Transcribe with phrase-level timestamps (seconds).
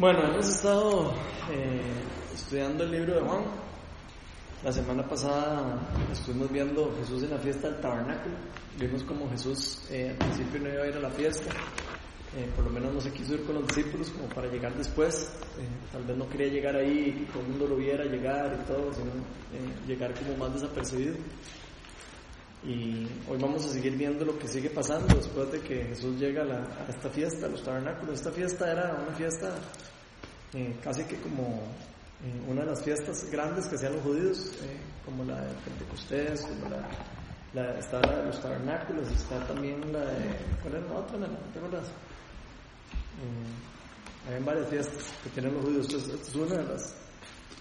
[0.00, 1.12] Bueno, hemos estado
[1.50, 1.82] eh,
[2.32, 3.42] estudiando el libro de Juan.
[4.64, 5.78] La semana pasada
[6.10, 8.34] estuvimos viendo Jesús en la fiesta del tabernáculo.
[8.78, 11.50] Vimos como Jesús eh, al principio no iba a ir a la fiesta,
[12.34, 15.30] eh, por lo menos no se quiso ir con los discípulos como para llegar después.
[15.92, 18.90] tal vez no quería llegar ahí y todo el mundo lo viera llegar y todo,
[18.94, 19.10] sino
[19.86, 21.16] llegar como más desapercibido.
[22.62, 26.42] Y hoy vamos a seguir viendo lo que sigue pasando después de que Jesús llega
[26.42, 28.16] a, esta fiesta, a los tabernáculos.
[28.16, 29.54] Esta fiesta era una fiesta
[30.52, 31.62] eh, casi que como
[32.22, 36.42] eh, una de las fiestas grandes que hacían los judíos, eh, como la de Pentecostés,
[36.42, 36.86] como la,
[37.54, 40.36] la, la de los tabernáculos, está también la de.
[40.60, 41.18] ¿Cuál era la otra?
[41.18, 41.88] ¿No te acuerdas?
[44.28, 45.94] hay varias fiestas que tienen los judíos.
[45.94, 46.94] Esta es una de las,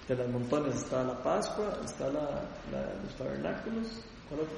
[0.09, 0.75] de las montones.
[0.75, 4.03] Está la Pascua, está la, la de los tabernáculos.
[4.29, 4.57] ¿Cuál otro?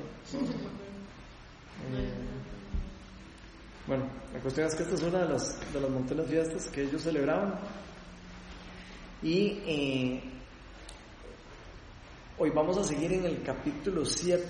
[3.88, 4.04] bueno,
[4.34, 7.02] la cuestión es que esta es una de las, de las montones fiestas que ellos
[7.02, 7.58] celebraban.
[9.24, 10.24] Y eh,
[12.38, 14.44] hoy vamos a seguir en el capítulo 7.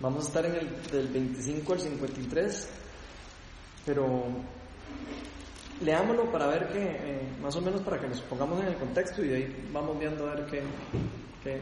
[0.00, 2.68] Vamos a estar en el del 25 al 53,
[3.84, 4.26] pero
[5.80, 9.24] leámoslo para ver que, eh, más o menos para que nos pongamos en el contexto
[9.24, 10.62] y de ahí vamos viendo a ver qué,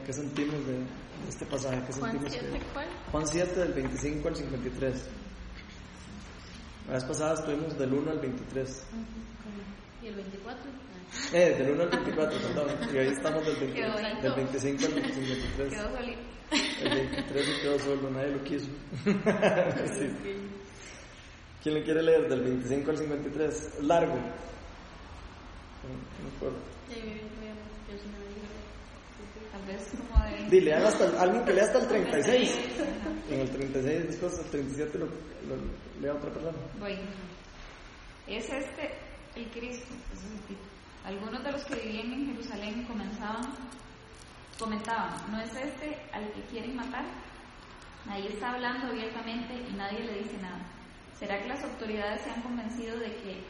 [0.04, 0.78] qué, sentimos de,
[1.28, 1.82] este pasaje.
[1.86, 2.86] Qué Juan sentimos 7, ¿cuál?
[3.12, 5.08] Juan 7 del 25 al 53.
[6.86, 8.86] La vez pasada estuvimos del 1 al 23.
[10.02, 10.70] ¿Y el 24?
[11.32, 12.94] Eh, del 1 al 24, perdón.
[12.94, 14.22] Y ahí estamos del, 20, Quedó bonito.
[14.22, 15.72] del 25 al 53.
[15.72, 16.20] Quedó solito.
[16.82, 18.68] El 23 se quedó solo, nadie lo quiso.
[19.98, 20.10] Sí.
[21.62, 23.54] ¿Quién le quiere leer del 25 al 53?
[23.54, 24.14] Es largo.
[25.84, 26.58] No importa.
[29.64, 30.50] Como de...
[30.50, 32.58] Dile, hasta, alguien que lea hasta el 36.
[33.30, 35.56] En el 36, después el 37 lo, lo
[35.98, 36.58] lea otra persona.
[36.78, 37.00] Bueno,
[38.26, 38.90] es este
[39.34, 40.56] el Cristo, es el.
[41.04, 43.52] Algunos de los que vivían en Jerusalén comenzaban,
[44.58, 47.04] comentaban, ¿no es este al que quieren matar?
[48.08, 50.60] Ahí está hablando abiertamente y nadie le dice nada.
[51.18, 53.42] ¿Será que las autoridades se han convencido de que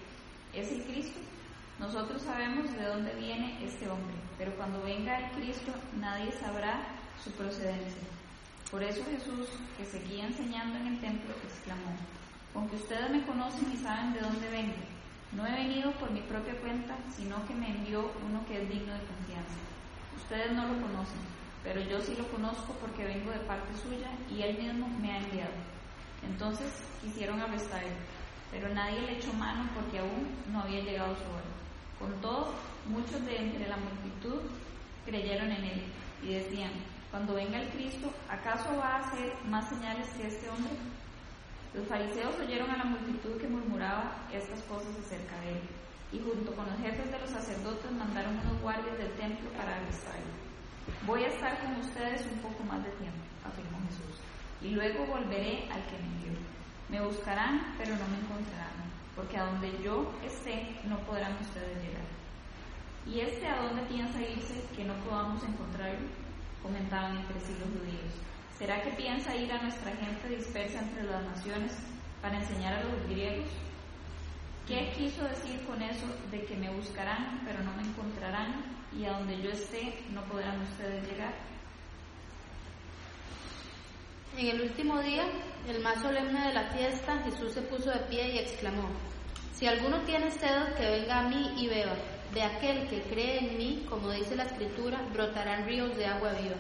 [0.53, 1.21] es el Cristo?
[1.79, 6.81] Nosotros sabemos de dónde viene este hombre, pero cuando venga el Cristo nadie sabrá
[7.23, 8.03] su procedencia.
[8.71, 11.97] Por eso Jesús, que seguía enseñando en el templo, exclamó,
[12.55, 14.75] aunque ustedes me conocen y saben de dónde vengo,
[15.33, 18.93] no he venido por mi propia cuenta, sino que me envió uno que es digno
[18.93, 19.59] de confianza.
[20.17, 21.21] Ustedes no lo conocen,
[21.65, 25.19] pero yo sí lo conozco porque vengo de parte suya y él mismo me ha
[25.19, 25.55] enviado.
[26.23, 27.91] Entonces quisieron arrestarlo,
[28.53, 31.54] pero nadie le echó mano porque aún no había llegado su hora.
[31.99, 32.53] Con todo,
[32.89, 34.41] muchos de entre la multitud
[35.05, 35.83] creyeron en él
[36.23, 36.73] y decían,
[37.11, 40.73] cuando venga el Cristo, ¿acaso va a hacer más señales que este hombre?
[41.75, 45.63] Los fariseos oyeron a la multitud que murmuraba estas cosas acerca de él,
[46.13, 50.35] y junto con los jefes de los sacerdotes mandaron unos guardias del templo para arrestarlo.
[51.07, 54.21] Voy a estar con ustedes un poco más de tiempo, afirmó Jesús,
[54.63, 56.33] y luego volveré al que me envió.
[56.89, 62.05] Me buscarán, pero no me encontrarán, porque a donde yo esté no podrán ustedes llegar.
[63.07, 66.25] ¿Y este a dónde piensa irse que no podamos encontrarlo?
[66.65, 68.11] comentaban entre sí los judíos.
[68.59, 71.73] ¿Será que piensa ir a nuestra gente dispersa entre las naciones
[72.23, 73.51] para enseñar a los griegos?
[74.67, 78.65] ¿Qué quiso decir con eso de que me buscarán pero no me encontrarán
[78.99, 81.35] y a donde yo esté no podrán ustedes llegar?
[84.39, 85.27] En el último día,
[85.69, 88.89] el más solemne de la fiesta, Jesús se puso de pie y exclamó,
[89.55, 91.95] Si alguno tiene sed, que venga a mí y beba.
[92.33, 96.57] De aquel que cree en mí, como dice la Escritura, brotarán ríos de agua viva.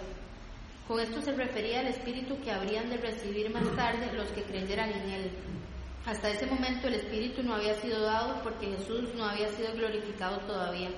[0.87, 4.91] Con esto se refería al Espíritu que habrían de recibir más tarde los que creyeran
[4.91, 5.31] en Él.
[6.07, 10.39] Hasta ese momento el Espíritu no había sido dado porque Jesús no había sido glorificado
[10.41, 10.91] todavía.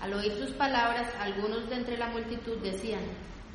[0.00, 3.02] Al oír sus palabras, algunos de entre la multitud decían,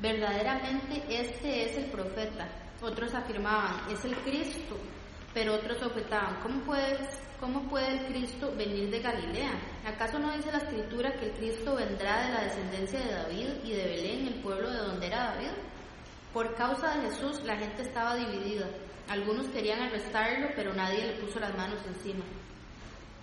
[0.02, 2.48] verdaderamente este es el profeta.
[2.82, 4.76] Otros afirmaban, es el Cristo.
[5.34, 6.62] Pero otros objetaban, ¿cómo
[7.40, 9.52] ¿cómo puede el Cristo venir de Galilea?
[9.86, 13.72] ¿Acaso no dice la Escritura que el Cristo vendrá de la descendencia de David y
[13.72, 15.52] de Belén, el pueblo de donde era David?
[16.34, 18.68] Por causa de Jesús la gente estaba dividida.
[19.10, 22.24] Algunos querían arrestarlo, pero nadie le puso las manos encima.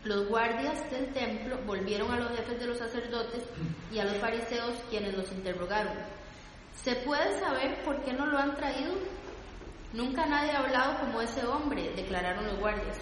[0.04, 3.42] Los guardias del templo volvieron a los jefes de los sacerdotes
[3.92, 5.94] y a los fariseos quienes los interrogaron.
[6.82, 8.94] ¿Se puede saber por qué no lo han traído?
[9.92, 12.98] Nunca nadie ha hablado como ese hombre, declararon los guardias.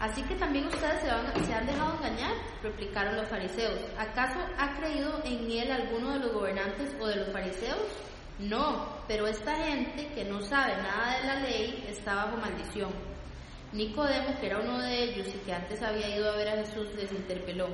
[0.00, 2.32] Así que también ustedes se, han dejado engañar,
[2.62, 3.78] replicaron los fariseos.
[3.98, 7.82] ¿Acaso ha creído en él alguno de los gobernantes o de los fariseos?
[8.38, 12.90] No, pero esta gente que no sabe nada de la ley está bajo maldición.
[13.72, 16.88] Nicodemo, que era uno de ellos y que antes había ido a ver a Jesús,
[16.96, 17.68] les interpeló.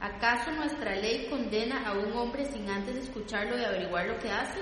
[0.00, 4.60] ¿Acaso nuestra ley condena a un hombre sin antes escucharlo y averiguar lo que hace?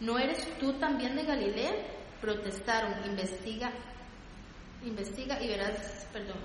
[0.00, 1.72] ¿No eres tú también de Galilea?
[2.20, 3.70] Protestaron, investiga,
[4.84, 6.38] investiga y verás, perdón,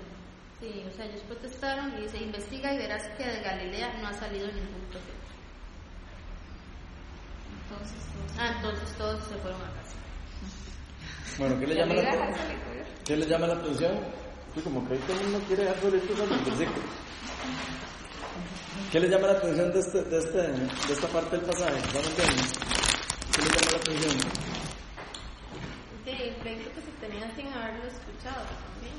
[0.60, 4.12] sí, o sea, ellos protestaron y dice, investiga y verás que de Galilea no ha
[4.12, 5.12] salido ningún profeta.
[7.62, 9.96] Entonces, todos- Ah, entonces todos se fueron a casa.
[11.38, 12.84] Bueno, ¿qué le llama la, ocurrió.
[13.04, 13.92] ¿Qué le llama la atención?
[14.54, 15.68] Sí, como que ahí todo el mundo quiere.
[18.92, 21.76] ¿Qué le llama la atención de, este, de, este, de esta parte del pasaje?
[21.78, 22.42] ¿Estamos viendo?
[23.34, 24.12] ¿Qué le llama la atención?
[26.04, 28.96] Sí, pleito que se tenían sin haberlo escuchado también.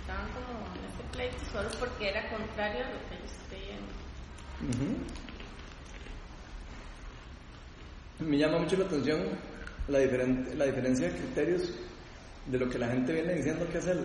[0.00, 3.84] Estaban como en este pleito solo porque era contrario a lo que ellos creían.
[4.70, 4.88] Ujú.
[8.28, 9.20] Me llama mucho la atención
[9.88, 11.72] la, diferen- la diferencia de criterios
[12.46, 14.04] de lo que la gente viene diciendo que es él.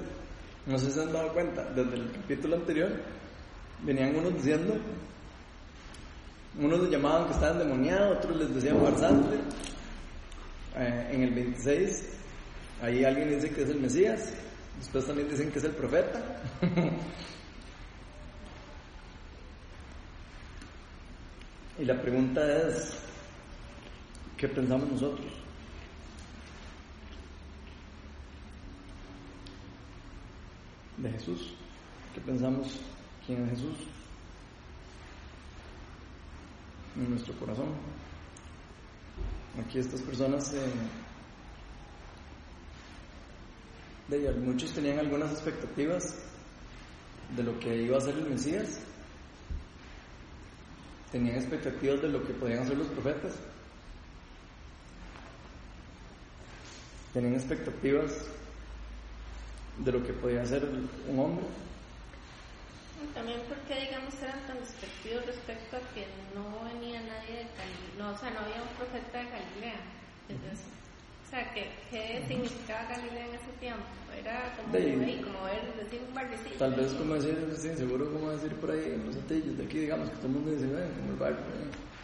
[0.67, 2.89] No sé si se han dado cuenta, desde el capítulo anterior
[3.83, 4.75] venían unos diciendo,
[6.59, 9.37] unos les llamaban que estaban endemoniados, otros les decían farsante.
[10.77, 12.09] Eh, en el 26,
[12.81, 14.33] ahí alguien dice que es el Mesías,
[14.77, 16.41] después también dicen que es el profeta.
[21.79, 22.97] y la pregunta es,
[24.37, 25.31] ¿qué pensamos nosotros?
[30.97, 31.53] De Jesús.
[32.13, 32.79] ¿Qué pensamos?
[33.25, 33.77] ¿Quién es Jesús?
[36.95, 37.69] En nuestro corazón.
[39.59, 40.71] Aquí estas personas, eh,
[44.39, 46.13] muchos tenían algunas expectativas
[47.35, 48.79] de lo que iba a ser el Mesías.
[51.11, 53.33] Tenían expectativas de lo que podían hacer los profetas.
[57.11, 58.11] Tenían expectativas
[59.83, 60.63] de lo que podía hacer
[61.09, 61.45] un hombre.
[63.03, 67.95] Y también porque, digamos, eran tan despectivos respecto a que no venía nadie de Galilea,
[67.97, 69.79] no, o sea, no había un profeta de Galilea.
[70.29, 70.65] Entonces,
[71.25, 73.83] o sea, ¿qué, qué significaba Galilea en ese tiempo?
[74.17, 76.55] Era como, De- ahí, como ver, decir un barbecito.
[76.57, 79.79] Tal vez como decir, sí, seguro como decir por ahí en los atillos de aquí,
[79.79, 81.41] digamos, que todo el mundo dice, "Ven, como el barco.
[81.41, 81.94] eh".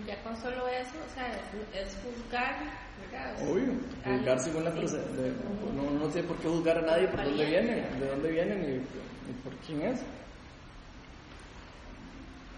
[0.00, 1.28] Y Ya con solo eso, o sea,
[1.74, 2.56] es, juzgar,
[3.00, 3.36] ¿verdad?
[3.48, 3.74] Obvio,
[4.04, 5.32] juzgar según la procedencia.
[5.74, 8.74] No, no tiene por qué juzgar a nadie por dónde viene, de dónde viene ni,
[8.76, 10.00] ni por quién es.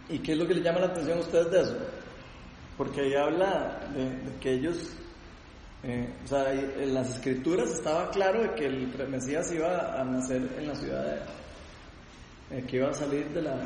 [0.09, 1.77] ¿Y qué es lo que le llama la atención a ustedes de eso?
[2.77, 4.97] Porque ahí habla de, de que ellos,
[5.83, 10.43] eh, o sea, en las escrituras estaba claro de que el Mesías iba a nacer
[10.59, 13.57] en la ciudad de, eh, que iba a salir de la,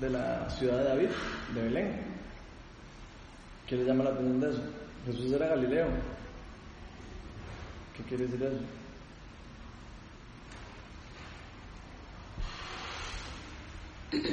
[0.00, 1.08] de la ciudad de David,
[1.54, 2.07] de Belén.
[3.68, 4.62] ¿Qué le llama la atención de eso?
[5.04, 5.88] Jesús era Galileo.
[7.96, 8.58] ¿Qué quiere decir eso?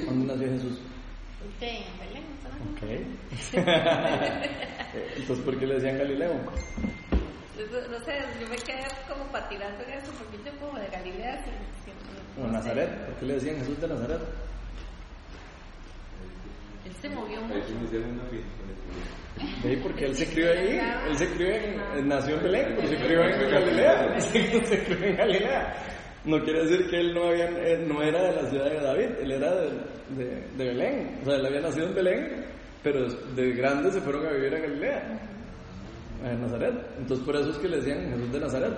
[0.06, 0.80] ¿Dónde nació Jesús?
[1.60, 2.50] Sí, en Belén, ¿no?
[2.72, 2.82] Ok.
[5.18, 6.34] Entonces, ¿por qué le decían Galileo?
[6.34, 11.44] No, no sé, yo me quedé como patinando en eso, porque yo como de Galilea,
[11.44, 11.52] sí,
[11.86, 11.92] sí,
[12.42, 12.54] O no.
[12.54, 12.90] Nazaret.
[13.06, 14.22] ¿Por qué le decían Jesús de Nazaret?
[17.06, 17.68] Él se movió mucho.
[19.62, 22.96] sí porque él se crió ahí, él se crió en, nació en Belén, pero se
[22.96, 25.74] crió en Galilea, se crió en Galilea.
[26.26, 29.10] No quiere decir que él no, había, él no era de la ciudad de David,
[29.22, 29.70] él era de,
[30.18, 32.46] de, de Belén, o sea, él había nacido en Belén,
[32.82, 35.20] pero de grande se fueron a vivir a Galilea,
[36.24, 36.74] a Nazaret.
[36.98, 38.74] Entonces por eso es que le decían Jesús de Nazaret.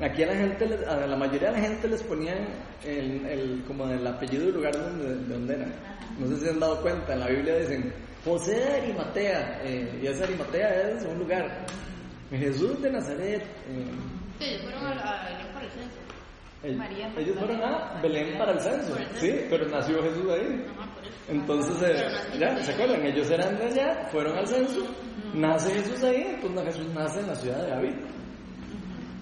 [0.00, 2.38] Aquí a la gente, a la mayoría de la gente les ponían
[2.84, 5.72] el, el- como el apellido del lugar donde, de donde eran.
[6.18, 7.92] No sé si se han dado cuenta, en la Biblia dicen
[8.24, 11.66] José de Arimatea, eh, y esa Arimatea es un lugar.
[12.30, 13.42] Jesús de Nazaret.
[13.42, 13.84] eh,
[14.38, 15.96] Sí, ellos fueron a, Belén por el censo.
[16.62, 18.00] el- María ellos fueron a.
[18.02, 20.66] Belén para el censo, sí, pero nació Jesús ahí.
[21.28, 23.04] Entonces, eh, ya, ¿se acuerdan?
[23.06, 24.80] Ellos eran de allá, fueron al censo,
[25.34, 27.94] nace Jesús ahí, entonces Jesús nace en la ciudad de David.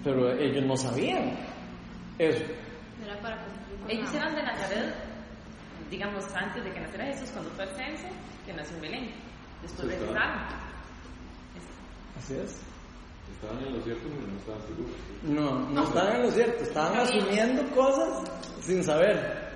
[0.05, 1.37] Pero ellos no sabían
[2.19, 2.45] eso.
[3.05, 3.45] Era para
[3.88, 4.95] Ellos eran de Nazaret,
[5.90, 8.09] digamos, antes de que naciera Jesús, cuando fue el censo,
[8.47, 9.14] que nació en Belén.
[9.62, 10.43] Después Sí, regresaron.
[12.19, 12.61] Así es.
[13.35, 14.97] Estaban en lo cierto, pero no estaban seguros.
[15.23, 18.25] No, no estaban en lo cierto, estaban asumiendo cosas
[18.62, 19.49] sin saber.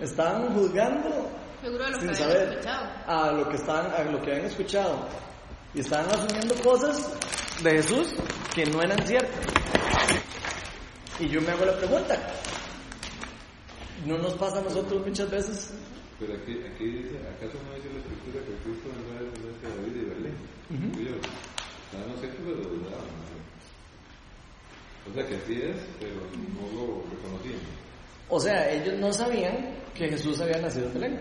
[0.00, 1.30] Estaban juzgando
[1.62, 2.86] Seguro lo sin saber escuchado.
[3.06, 5.06] a lo que estaban, a lo que habían escuchado.
[5.74, 7.12] Y estaban asumiendo cosas
[7.62, 8.08] de Jesús
[8.54, 9.46] que no eran ciertas.
[11.18, 12.18] Y yo me hago la pregunta,
[14.04, 15.74] ¿no nos pasa a nosotros muchas veces?
[16.18, 19.76] Pero aquí, aquí dice, ¿acaso no dice la escritura que Cristo vendrá de descendencia de
[19.76, 20.36] David y Belén?
[20.68, 23.26] Digo yo, estaban los ciertos, pero dudaban.
[25.08, 27.60] O sea que sí es, pero no lo reconocían.
[28.28, 31.20] O sea, ellos no sabían que Jesús había nacido en Belén.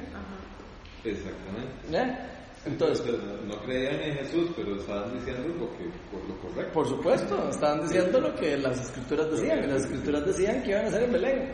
[1.03, 1.91] Exactamente.
[1.91, 2.34] ¿Ya?
[2.65, 6.73] Entonces, no, no creían en Jesús, pero estaban diciendo lo que por lo correcto.
[6.73, 10.85] por supuesto, estaban diciendo lo que las escrituras decían, y las escrituras decían que iban
[10.85, 11.51] a ser en Belén.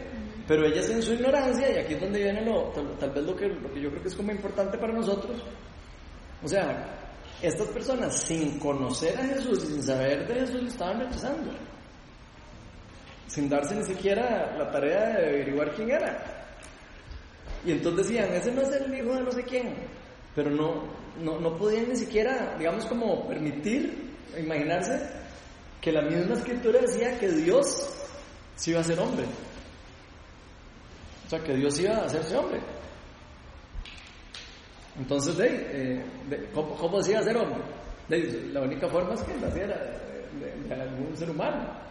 [0.48, 3.36] Pero ellas en su ignorancia, y aquí es donde viene lo, tal, tal vez lo
[3.36, 5.44] que, lo que yo creo que es como importante para nosotros,
[6.44, 7.02] o sea,
[7.42, 11.52] estas personas sin conocer a Jesús y sin saber de Jesús le estaban rechazando,
[13.28, 16.48] sin darse ni siquiera la tarea de averiguar quién era.
[17.66, 19.76] Y entonces decían, ese no es el hijo de no sé quién,
[20.36, 20.84] pero no,
[21.22, 25.10] no, no podían ni siquiera, digamos, como permitir, imaginarse
[25.82, 27.90] que la misma escritura decía que Dios
[28.56, 29.26] sí iba a ser hombre.
[31.26, 32.60] O sea, que Dios iba a hacerse hombre.
[34.98, 37.62] Entonces, de, eh, de- ¿cómo, cómo se iba a ser hombre?
[38.52, 39.76] La única forma es que naciera
[40.68, 41.82] de, algún ser humano.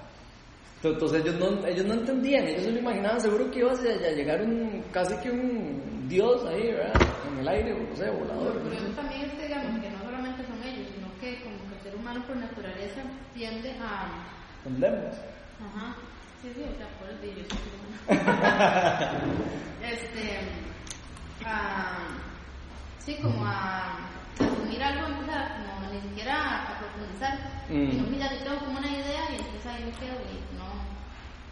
[0.83, 4.43] Entonces ellos no, ellos no entendían, ellos se lo imaginaban seguro que iba a llegar
[4.43, 7.01] un, casi que un dios ahí, ¿verdad?
[7.31, 8.57] En el aire, o sé, volador.
[8.57, 11.77] Lo curioso también es que, digamos, que no solamente son ellos, sino que como que
[11.77, 13.01] el ser humano por naturaleza
[13.33, 14.11] tiende a...
[14.67, 15.15] Entendemos.
[15.63, 15.95] Ajá.
[16.43, 17.57] Sí, sí, o sea, por el sí.
[19.87, 20.41] Este...
[21.47, 21.97] A,
[22.99, 23.97] sí, como a
[24.39, 27.39] asumir algo, sea, como ni siquiera a profundizar.
[27.71, 27.91] Mm.
[27.91, 30.69] Sino que ya yo tengo como una idea y entonces ahí me quedo y no,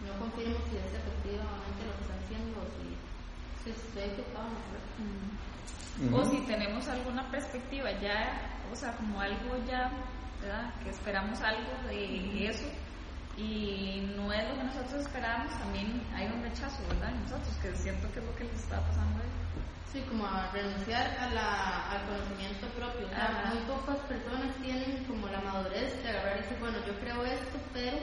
[0.02, 2.97] no confirmo si es efectivamente lo que están haciendo o si,
[3.70, 4.24] estoy.
[5.98, 6.16] ¿no?
[6.16, 9.90] O si tenemos alguna perspectiva ya, o sea, como algo ya,
[10.40, 10.72] ¿verdad?
[10.82, 12.68] Que esperamos algo de eso
[13.38, 17.12] y no es lo que nosotros esperamos, también hay un rechazo, ¿verdad?
[17.22, 19.48] Nosotros, que siento que es lo que les está pasando a ellos.
[19.92, 23.06] Sí, como a renunciar a la, al conocimiento propio.
[23.06, 26.98] O sea, muy pocas personas tienen como la madurez de agarrar y decir, bueno, yo
[26.98, 27.96] creo esto, pero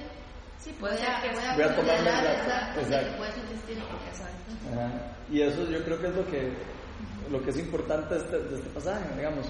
[0.65, 2.89] Sí, puede ser que voy a Voy a tomar considerar las- exacto, puede.
[2.89, 3.21] Exacto.
[5.29, 6.53] Y eso yo creo que es lo que,
[7.31, 9.45] lo que es importante de este, de este pasaje, digamos.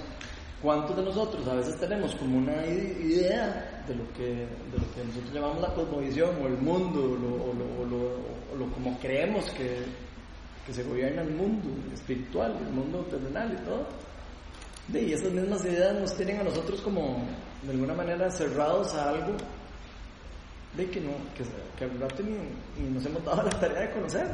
[0.62, 5.04] ¿Cuántos de nosotros a veces tenemos como una idea de lo que, de lo que
[5.06, 8.20] nosotros llamamos la cosmovisión o el mundo o lo, o lo- o lo-
[8.54, 9.84] o lo como creemos que,
[10.66, 13.88] que se gobierna el mundo espiritual, el mundo terrenal y todo?
[15.00, 17.24] Y esas mismas ideas nos tienen a nosotros como
[17.64, 19.34] de alguna manera cerrados a algo
[20.76, 21.44] de que no, que,
[21.78, 22.38] que al rato ni,
[22.84, 24.28] ni nos hemos dado la tarea de conocer.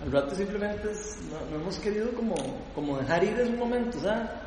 [0.00, 2.34] Al rato simplemente es- no, no hemos querido como,
[2.74, 4.42] como dejar ir en un momento, o sea,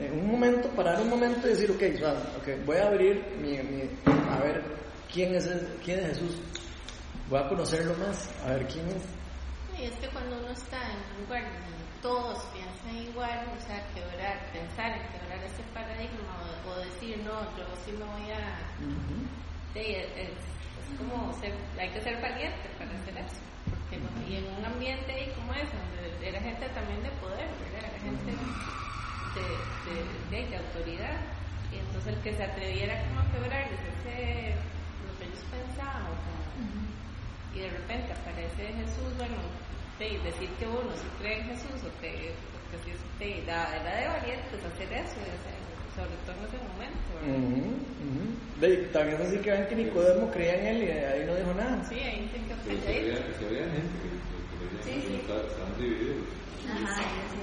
[0.00, 3.22] en un momento, parar un momento y decir, ok, o sea, ok, voy a abrir
[3.40, 3.90] mi, mi-
[4.30, 4.62] a ver
[5.12, 6.36] quién es, el- quién es Jesús,
[7.28, 9.02] voy a conocerlo más, a ver quién es.
[9.80, 13.84] Y es que cuando uno está en un lugar donde todos piensan igual, o sea,
[13.94, 16.34] quebrar, pensar en quebrar ese paradigma
[16.66, 18.58] o, o decir, no, yo sí me voy a...
[19.74, 20.48] Sí, es, es-
[20.78, 23.36] es como ser, hay que ser valiente para hacer eso.
[23.68, 27.48] Porque no- y en un ambiente ahí como ese, donde era gente también de poder,
[27.60, 27.90] ¿verdad?
[27.90, 28.32] Era gente
[29.34, 31.20] de, de, de- de autoridad.
[31.72, 34.54] Y entonces el que se atreviera como a quebrar, decirse
[35.06, 36.48] lo que ellos pensaban, o como-
[37.54, 39.36] y de repente aparece Jesús, bueno,
[39.98, 44.08] decir que uno sí cree en Jesús, o que, porque sí, sí, da- era de
[44.08, 45.67] valientes hacer eso, y hacer-
[45.98, 47.34] sobre todo en ese momento, ¿verdad?
[47.34, 47.66] Ujú,
[48.06, 48.24] ujú.
[48.62, 51.54] De- también es así que ven que Nicodemo creía en él y ahí no dijo
[51.54, 51.82] nada.
[51.88, 55.46] Sí, ahí se quedó Pero que había, que había gente que, que creía, Sí, estaban-
[55.46, 56.16] estaban divididos.
[56.70, 57.38] Ajá, sí.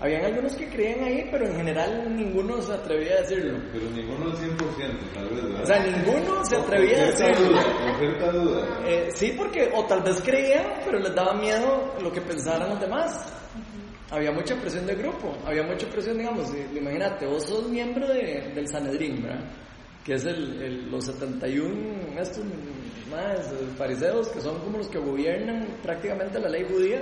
[0.00, 3.56] Habían algunos que creían ahí, pero en general ninguno se atrevía a decirlo.
[3.72, 5.62] Pero ninguno al 100%, tal vez, ¿verdad?
[5.62, 7.48] O sea, ninguno se atrevía a decirlo.
[7.50, 8.80] duda, Con cierta duda.
[8.84, 12.80] Eh, sí, porque o tal vez creían, pero les daba miedo lo que pensaran los
[12.80, 13.32] demás.
[14.12, 18.68] Había mucha presión de grupo, había mucha presión, digamos, imagínate, vos sos miembro de- del
[18.68, 19.44] Sanedrín, ¿verdad?
[20.04, 22.44] Que es el, el- los 71, estos
[23.10, 27.00] más eh, fariseos, que son como los que gobiernan prácticamente la ley judía,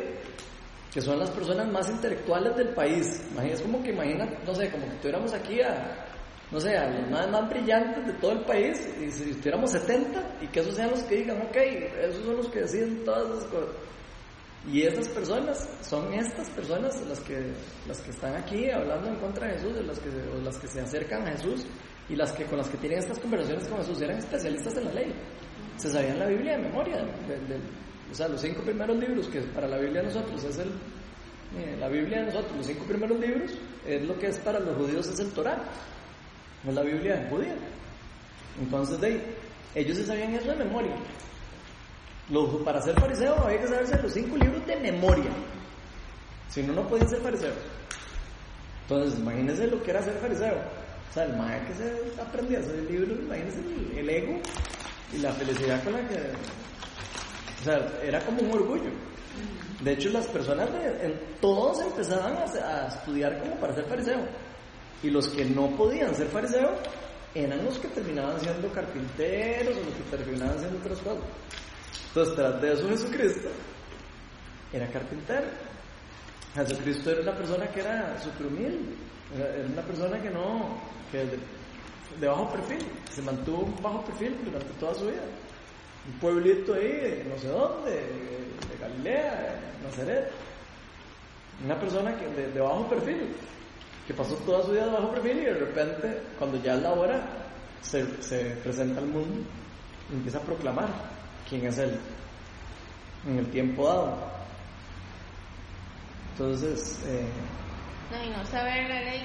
[0.95, 3.21] que son las personas más intelectuales del país.
[3.45, 6.07] Es como que imagina, no sé, como que tuviéramos aquí a,
[6.53, 10.39] no sé, a los más, más brillantes de todo el país, y si tuviéramos 70,
[10.43, 11.57] y que esos sean los que digan, ok,
[12.09, 13.71] esos son los que deciden todas esas cosas.
[14.69, 17.53] Y estas personas, son estas personas las que,
[17.89, 20.69] las que están aquí hablando en contra de Jesús, de las que, o las que
[20.69, 21.65] se acercan a Jesús,
[22.09, 24.93] y las que con las que tienen estas conversaciones con Jesús, eran especialistas en la
[24.93, 25.15] ley.
[25.79, 27.61] Se sabían la Biblia de memoria, de- de-
[28.11, 30.69] o sea, los cinco primeros libros que para la Biblia de nosotros es el,
[31.57, 33.53] eh, la Biblia de nosotros, los cinco primeros libros,
[33.87, 35.63] es lo que es para los judíos es el Torah,
[36.69, 37.55] es la Biblia judía.
[38.61, 39.23] Entonces, de ahí,
[39.75, 40.95] ellos se sabían eso de memoria.
[42.31, 45.31] Los- para ser fariseo había que saberse los cinco libros de memoria.
[46.49, 47.57] Si no, no podían ser fariseos.
[48.83, 50.57] Entonces, imagínense lo que era ser fariseo.
[51.11, 51.75] O sea, el maestro que
[52.15, 53.61] se aprendía ese libro, imagínense
[53.97, 54.41] el, ego
[55.13, 56.15] y la felicidad con la que...
[56.15, 58.91] O sea, era como un orgullo.
[59.83, 60.69] De hecho, las personas,
[61.41, 64.21] todos empezaban a, a estudiar como para ser fariseo.
[65.03, 66.73] Y los que no podían ser fariseos
[67.35, 71.23] eran los que terminaban siendo carpinteros o los que terminaban siendo otras cosas.
[72.09, 73.49] Entonces, tras de eso Jesucristo
[74.73, 75.47] era carpintero.
[76.55, 78.95] Jesucristo era una persona que era súper humilde.
[79.37, 80.81] Era una persona que no,
[81.13, 81.39] que de,
[82.21, 85.23] de bajo perfil, se mantuvo bajo perfil durante toda su vida.
[86.07, 90.31] Un pueblito ahí, no sé dónde, de Galilea, de Nazaret.
[91.65, 93.37] Una persona que de, de bajo perfil,
[94.07, 96.93] que pasó toda su vida de bajo perfil y de repente, cuando ya es la
[96.93, 97.23] hora,
[97.83, 99.43] se, se presenta al mundo
[100.11, 100.89] y empieza a proclamar
[101.51, 101.99] quién es Él
[103.29, 104.17] en el tiempo dado.
[106.33, 107.27] Entonces, eh,
[108.11, 109.23] No, y no saber la ley,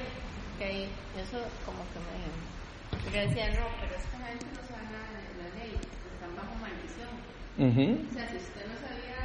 [0.60, 0.84] que
[1.22, 3.01] eso como que me...
[3.03, 5.72] Porque decía, no, pero es que la gente no sabe nada de la ley,
[6.13, 7.10] están bajo maldición.
[7.58, 9.17] ujú, O sea, si usted no sabía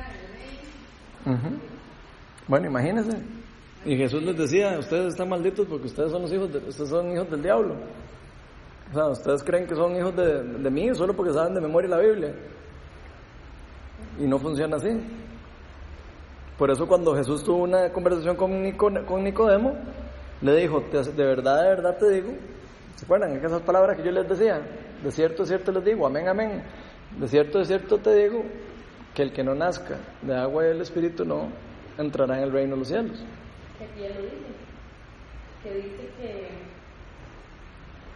[1.27, 1.59] la ley,
[2.47, 3.17] bueno, imagínense.
[3.85, 7.13] Y Jesús les decía, ustedes están malditos porque ustedes son los hijos, de, ustedes son
[7.13, 7.75] hijos del diablo.
[8.91, 11.89] O sea, ustedes creen que son hijos de, de mí solo porque saben de memoria
[11.91, 12.35] la Biblia.
[14.19, 14.89] Y no funciona así.
[16.59, 19.75] Por eso cuando Jesús tuvo una conversación con, Nico- con Nicodemo,
[20.43, 22.33] le dijo, "Te- de verdad, de verdad te digo,
[22.97, 23.37] ¿se acuerdan?
[23.43, 24.61] Esas palabras que yo les decía,
[25.03, 26.63] de cierto, de cierto les digo, amén, amén.
[27.19, 28.45] De cierto, de cierto te digo,
[29.15, 31.49] que el que no nazca de agua y del Espíritu no
[31.99, 33.25] entrará en el reino de los cielos.
[33.79, 34.37] que aquí ya lo dice,
[35.63, 36.49] que dice que,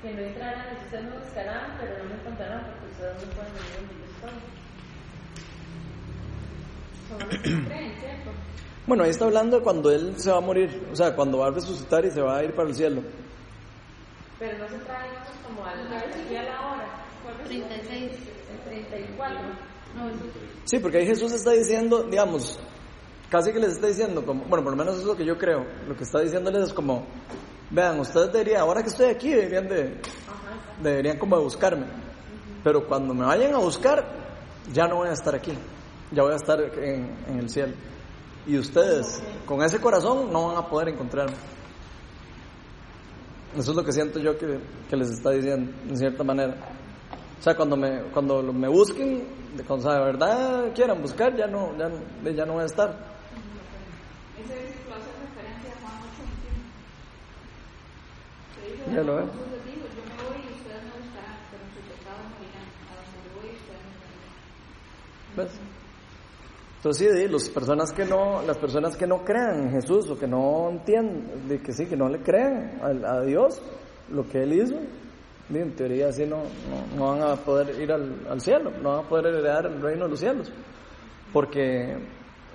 [0.02, 3.72] que no entrarán, ustedes me buscarán, pero no me encontrarán porque ustedes no pueden venir
[3.74, 4.04] donde yo.
[4.20, 4.92] Son los que creen,
[5.40, 6.93] ¿cierto?
[8.86, 11.46] Bueno, ahí está hablando de cuando Él se va a morir, o sea, cuando va
[11.46, 13.02] a resucitar y se va a ir para el cielo.
[14.38, 15.08] Pero no se trae
[15.46, 17.06] como al aquí a la hora.
[17.22, 17.46] ¿Cuál es?
[17.48, 18.12] 36.
[18.52, 19.38] El 34.
[19.96, 20.18] No, eso-
[20.64, 22.58] Sí, porque ahí Jesús está diciendo, digamos,
[23.30, 25.38] casi que les está diciendo, como, bueno, por lo menos eso es lo que yo
[25.38, 27.06] creo, lo que está diciéndoles es como,
[27.70, 29.98] vean, ustedes deberían, ahora que estoy aquí, deberían de,
[30.82, 31.86] deberían como de buscarme,
[32.62, 34.04] pero cuando me vayan a buscar,
[34.72, 35.52] ya no voy a estar aquí,
[36.14, 37.74] ya voy a estar en, en el cielo.
[38.46, 41.36] Y ustedes, con ese corazón, no van a poder encontrarme.
[43.56, 46.54] Eso es lo que siento yo que, que les está diciendo, en cierta manera.
[47.38, 49.26] O sea, cuando me, cuando me busquen,
[49.66, 51.88] cuando de verdad quieran buscar, ya no, ya,
[52.32, 52.90] ya no voy a estar.
[54.42, 55.94] Ese versículo hace referencia a Juan
[58.56, 58.60] 8:21.
[58.60, 59.54] Que dice, Ya lo veo.
[65.36, 65.50] ¿Ves?
[66.84, 70.68] Entonces las personas que no, las personas que no crean en Jesús o que no
[70.68, 73.58] entienden, de que sí, que no le crean a, Dios,
[74.10, 74.74] lo que Él hizo,
[75.48, 76.42] en teoría así no,
[76.94, 80.10] no, van a poder ir al, cielo, no van a poder heredar el reino de
[80.10, 80.52] los cielos,
[81.32, 81.96] porque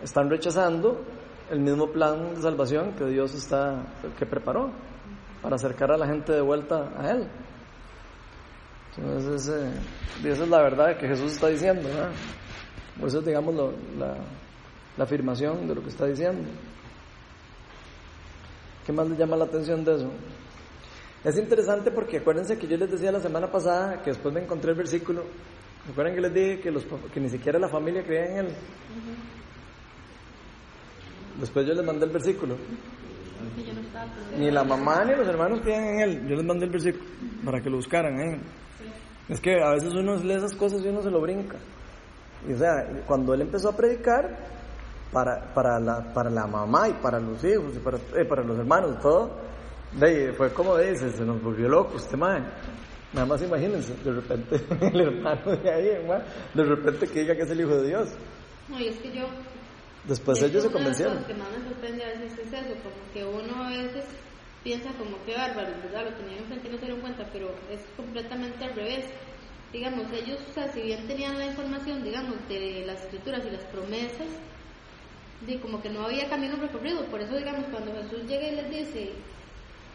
[0.03, 1.01] están rechazando
[1.49, 3.81] el mismo plan de salvación que Dios está,
[4.15, 4.69] que preparó
[5.41, 7.27] para acercar a la gente de vuelta a Él.
[8.95, 12.11] Entonces, ese- esa es la verdad que Jesús está diciendo, ¿verdad?
[12.99, 13.55] Por eso es, digamos,
[13.97, 14.17] la,
[15.01, 16.49] afirmación de lo que está diciendo.
[18.85, 20.11] ¿Qué más le llama la atención de eso?
[21.23, 24.71] Es interesante porque acuérdense que yo les decía la semana pasada que después me encontré
[24.71, 25.23] el versículo.
[25.87, 28.55] ¿Recuerdan que les dije que, los, que ni siquiera la familia creía en él?
[31.39, 32.57] Después yo les mandé el versículo.
[34.37, 36.27] Ni la mamá ni los hermanos creían en él.
[36.27, 37.05] Yo les mandé el versículo
[37.45, 38.19] para que lo buscaran.
[38.19, 38.39] ¿eh?
[39.29, 41.57] Es que a veces uno lee esas cosas y uno se lo brinca.
[42.47, 44.37] Y o sea, cuando él empezó a predicar
[45.11, 48.57] para, para, la, para la mamá y para los hijos y para, eh, para los
[48.57, 49.31] hermanos todo,
[49.93, 52.51] de fue como dice, se nos volvió loco este man.
[53.11, 56.23] Nada más imagínense, de repente el hermano de ahí, hermano,
[56.53, 58.09] de repente que diga que es el hijo de Dios.
[58.67, 59.25] No, y es que yo
[60.05, 61.13] Después De ellos se convencieron.
[61.17, 64.05] cosas que más me sorprende a veces es eso, como que uno a veces
[64.63, 66.05] piensa como que bárbaro, ¿verdad?
[66.05, 69.05] Lo tenían enfrente y no se dieron cuenta, pero es completamente al revés.
[69.71, 73.63] Digamos, ellos, o sea, si bien tenían la información, digamos, de las escrituras y las
[73.65, 74.27] promesas,
[75.45, 77.05] di, como que no había camino recorrido.
[77.05, 79.11] Por eso, digamos, cuando Jesús llega y les dice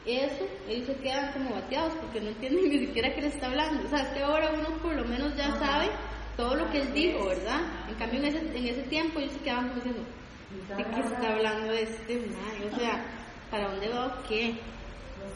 [0.07, 3.85] eso, ellos se quedan como bateados porque no entienden ni siquiera qué les está hablando.
[3.85, 5.91] O sea, es que ahora uno por lo menos ya sabe
[6.37, 7.61] todo lo que él dijo, ¿verdad?
[7.89, 10.03] En cambio, en ese, en ese tiempo ellos se quedaban como diciendo,
[10.77, 12.73] ¿de qué está hablando este man?
[12.73, 13.05] O sea,
[13.51, 14.55] ¿para dónde va o qué?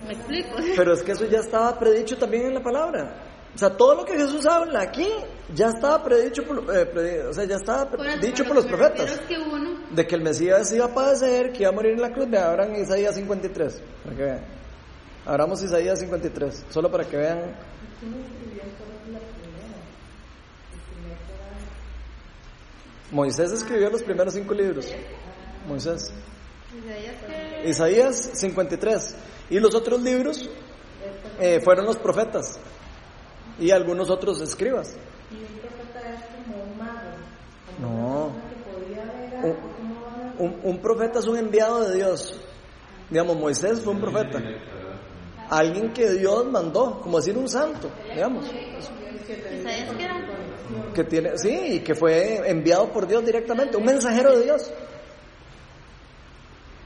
[0.07, 0.57] ¿Me explico?
[0.77, 3.28] Pero es que eso ya estaba predicho también en la palabra.
[3.55, 5.09] O sea, todo lo que Jesús habla aquí
[5.55, 8.71] ya estaba predicho por, eh, predi- o sea, ya estaba Por dicho por los me
[8.77, 9.11] profetas.
[9.11, 12.03] es que uno, De que el Mesías iba a padecer, que iba a morir en
[12.03, 13.81] la cruz, de Abraham Isaías 53.
[14.05, 14.45] Para que vean.
[15.27, 16.65] Abramos Isaías 53.
[16.71, 17.55] Solo para que vean.
[23.11, 24.87] Moisés escribió los primeros cinco libros.
[25.67, 26.13] Moisés.
[27.65, 29.15] Isaías 53.
[29.51, 30.49] Y los otros libros
[31.41, 32.59] eh, fueron los profetas
[33.59, 34.97] y algunos otros escribas.
[35.31, 37.11] Y un profeta es como un mago.
[37.81, 38.33] No.
[38.33, 41.97] Como que ver Un, algo, ¿cómo van a- un- un profeta es un enviado de
[41.97, 42.40] Dios.
[43.11, 44.40] Digamos, Moisés fue un profeta.
[45.51, 48.44] Alguien que Dios mandó, como decir un santo, digamos.
[50.94, 54.71] Que tiene, sí, y que fue enviado por Dios directamente, un mensajero de Dios.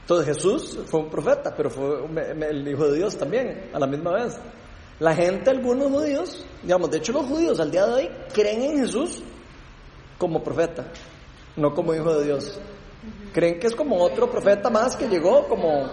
[0.01, 2.05] Entonces Jesús fue un profeta, pero fue
[2.49, 4.37] el Hijo de Dios también, a la misma vez.
[5.03, 8.77] La gente, algunos judíos, digamos, de hecho los judíos al día de hoy creen en
[8.77, 9.21] Jesús
[10.17, 10.85] como profeta,
[11.57, 12.57] no como Hijo de Dios.
[13.33, 15.89] Creen que es como otro profeta más que llegó, como.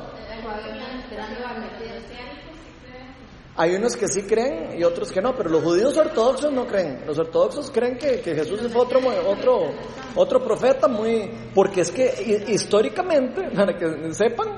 [3.57, 7.03] Hay unos que sí creen y otros que no, pero los judíos ortodoxos no creen.
[7.07, 9.61] Los ortodoxos creen que, que Jesús fue otro, otro,
[10.15, 11.31] otro profeta muy...
[11.55, 14.49] Porque es que hi- históricamente, para que sepan,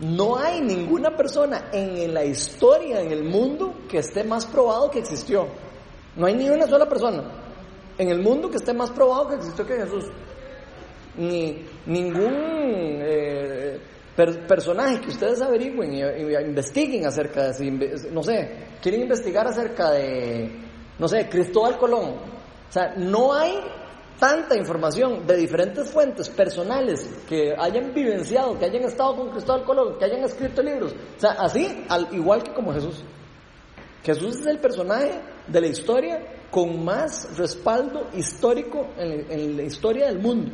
[0.00, 4.98] no hay ninguna persona en la historia, en el mundo, que esté más probado que
[4.98, 5.46] existió.
[6.16, 7.22] No hay ni una sola persona
[7.96, 10.04] en el mundo que esté más probado que existió que Jesús.
[11.16, 12.32] Ni ningún
[13.02, 13.80] eh,
[14.16, 16.02] per- personaje que ustedes averigüen y,
[16.46, 17.70] investiguen acerca de, si
[18.10, 20.50] no sé, quieren investigar acerca de,
[20.98, 22.10] no sé, Cristóbal Colón.
[22.10, 23.58] O sea, no hay
[24.18, 29.98] tanta información de diferentes fuentes personales que hayan vivenciado, que hayan estado con Cristóbal Colón,
[29.98, 30.92] que hayan escrito libros.
[30.92, 33.02] O sea, así, al, igual que como Jesús.
[34.04, 36.20] Jesús es el personaje de la historia
[36.50, 40.50] con más respaldo histórico en, en la historia del mundo.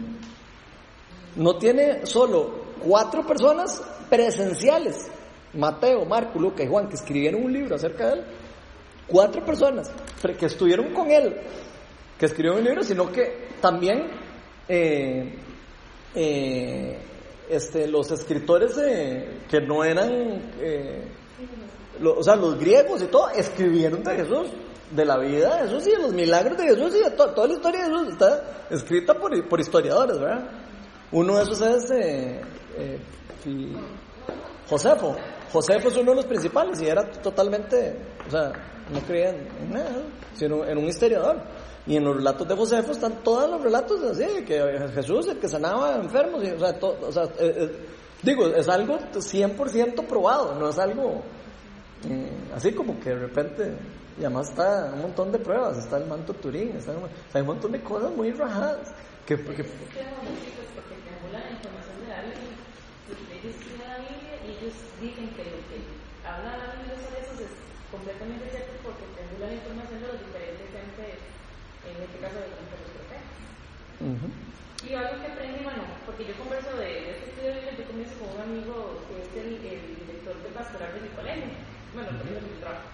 [1.36, 5.10] No tiene solo cuatro personas presenciales,
[5.54, 8.24] Mateo, Marco, Luca y Juan, que escribieron un libro acerca de él.
[9.06, 9.90] Cuatro personas
[10.38, 11.34] que estuvieron con él,
[12.18, 14.06] que escribieron un libro, sino que también
[14.68, 15.34] eh,
[16.14, 16.98] eh,
[17.48, 20.10] este, los escritores eh, que no eran,
[20.60, 21.04] eh,
[22.04, 24.48] o sea, los griegos y todo, escribieron de Jesús,
[24.90, 27.46] de la vida de Jesús y de los milagros de Jesús y de to- toda
[27.46, 30.50] la historia de Jesús está escrita por, por historiadores, ¿verdad?
[31.12, 32.40] Uno de esos es eh,
[32.78, 32.98] eh,
[33.42, 33.76] Fi-
[34.68, 35.16] Josefo.
[35.52, 38.52] Josefo es uno de los principales y era totalmente, o sea,
[38.92, 40.02] no creía en, nada,
[40.34, 41.42] sino en un historiador.
[41.86, 45.48] Y en los relatos de Josefo están todos los relatos así, que Jesús, el que
[45.48, 46.58] sanaba enfermos, y, o
[47.12, 47.86] sea, eh, eh,
[48.22, 51.22] digo, es algo 100% probado, no es algo
[52.08, 53.74] eh, así como que de repente,
[54.18, 56.92] y además está un montón de pruebas, está el manto Turín, está,
[57.32, 58.92] hay un montón de cosas muy rajadas,
[59.24, 62.56] que Tengo muchos chicos porque triangulan la información de la Biblia.
[63.06, 65.80] Pues ellos estudian la Biblia y ellos dicen que lo que
[66.28, 67.52] habla la Biblia sobre eso es
[67.88, 71.16] completamente cierto porque triangulan la información de los diferentes entes,
[71.88, 73.24] en este caso de los profetas.
[74.04, 74.28] ujú.
[74.84, 78.14] Y algo que aprendí, bueno, porque yo converso de, de este estudio de yo converso
[78.20, 81.48] con un amigo que es el, el director de pastoral de mi colegio,
[81.96, 82.88] bueno, el colegio donde yo trabajo.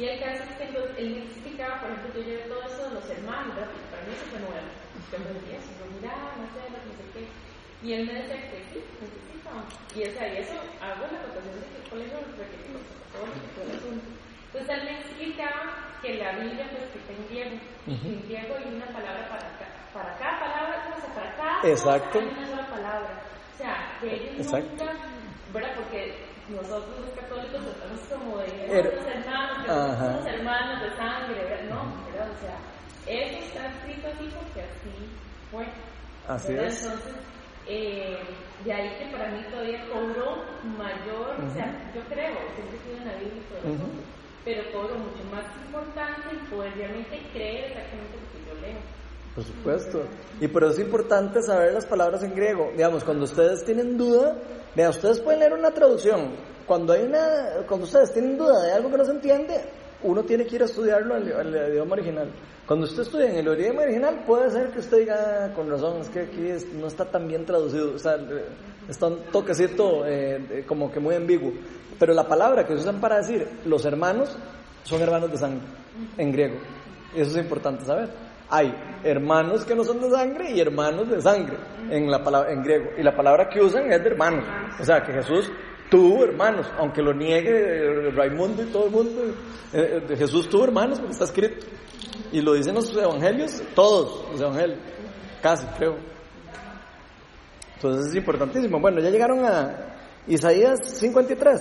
[0.00, 2.88] Y el caso es que entonces, él me explicaba, por ejemplo, yo llevé todo eso
[2.88, 3.70] de los hermanos, ¿verdad?
[3.92, 4.70] Para mí eso fue nuevo.
[5.12, 7.47] Yo me decía eso, miraba, no sé, no sé qué.
[7.82, 9.50] Y él me decía que sí, necesito.
[9.94, 13.24] Y, o sea, y eso hago la acotación de que colegio requerimos, todo
[13.64, 14.06] el asunto.
[14.52, 15.62] Entonces él me explicaba
[16.02, 17.56] que la Biblia fue escrita en griego.
[17.86, 22.18] En griego hay una palabra para, ca- para cada palabra, o sea, para cada Exacto.
[22.18, 23.22] hay una sola palabra.
[23.54, 24.68] O sea, que ellos Exacto.
[24.84, 24.92] nunca,
[25.52, 25.72] ¿verdad?
[25.76, 26.00] Porque
[26.48, 30.12] nosotros los católicos estamos como de los hermanos, que Ajá.
[30.12, 31.64] somos hermanos de sangre, ¿verdad?
[31.70, 32.28] No, ¿verdad?
[32.30, 32.56] O sea,
[33.06, 34.94] eso está escrito así porque así
[35.50, 35.66] fue.
[36.28, 36.68] Así ¿verdad?
[36.68, 36.82] es.
[36.84, 37.14] Entonces,
[37.68, 38.18] eh,
[38.64, 40.42] de ahí que para mí todavía cobró
[40.76, 44.08] mayor, o sea, yo creo, siempre estuve en la Biblia y todo
[44.48, 48.80] pero cobro mucho más importante el poder realmente creer exactamente lo que yo leo.
[49.34, 50.02] Por supuesto.
[50.40, 52.70] Y por eso es importante saber las palabras en griego.
[52.72, 54.38] Digamos, cuando ustedes tienen duda,
[54.74, 56.34] vean, ustedes pueden leer una traducción.
[56.66, 59.60] Cuando hay una, cuando ustedes tienen duda de algo que no se entiende,
[60.02, 62.30] uno tiene que ir a estudiarlo al, al idioma original.
[62.66, 66.00] Cuando usted estudia en el idioma original, puede ser que usted diga, "Ah, con razón,
[66.02, 68.44] es que aquí es- no está tan bien traducido, o sea, eh,
[68.88, 71.52] está un toquecito eh, eh, como que muy ambiguo.
[71.98, 74.36] Pero la palabra que usan para decir los hermanos
[74.84, 75.66] son hermanos de sangre,
[76.16, 76.56] en griego.
[77.14, 78.08] Eso es importante saber.
[78.50, 78.72] Hay
[79.04, 81.56] hermanos que no son de sangre y hermanos de sangre
[81.90, 82.90] en la palabra en griego.
[82.96, 84.44] Y la palabra que usan es de hermanos.
[84.80, 85.50] O sea que Jesús
[85.90, 89.22] tuvo hermanos, aunque lo niegue eh, Raimundo y todo el mundo.
[89.72, 91.66] eh, eh, Jesús tuvo hermanos porque está escrito.
[92.32, 94.78] Y lo dicen los evangelios, todos los evangelios,
[95.42, 95.96] casi creo.
[97.76, 98.80] Entonces es importantísimo.
[98.80, 99.96] Bueno, ya llegaron a
[100.26, 101.60] Isaías 53.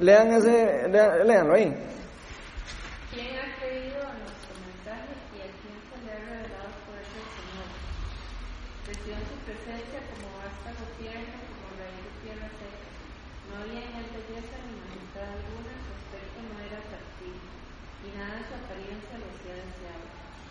[0.00, 1.74] Lean ese, lean, léanlo ahí.
[3.10, 7.68] ¿Quién ha creído nuestro mensaje y a quién se ha revelado por ese Señor
[10.98, 12.88] tierno, como raíz de tierra seca.
[13.48, 17.44] No había en él belleza ni majestad alguna, su aspecto no era atractivo,
[18.04, 18.54] y nada de su
[19.22, 20.06] hacía deseado.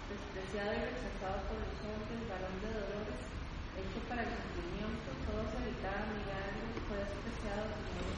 [0.08, 3.22] Despreciado y rechazado por los hombres, varón de dolores,
[3.76, 8.14] hecho para el sufrimiento, todos evitaban mirarlo, fue despreciado y no.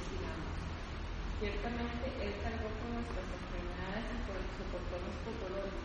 [1.36, 5.78] Ciertamente él cargó con nuestras enfermedades y por soportó nuestros dolores,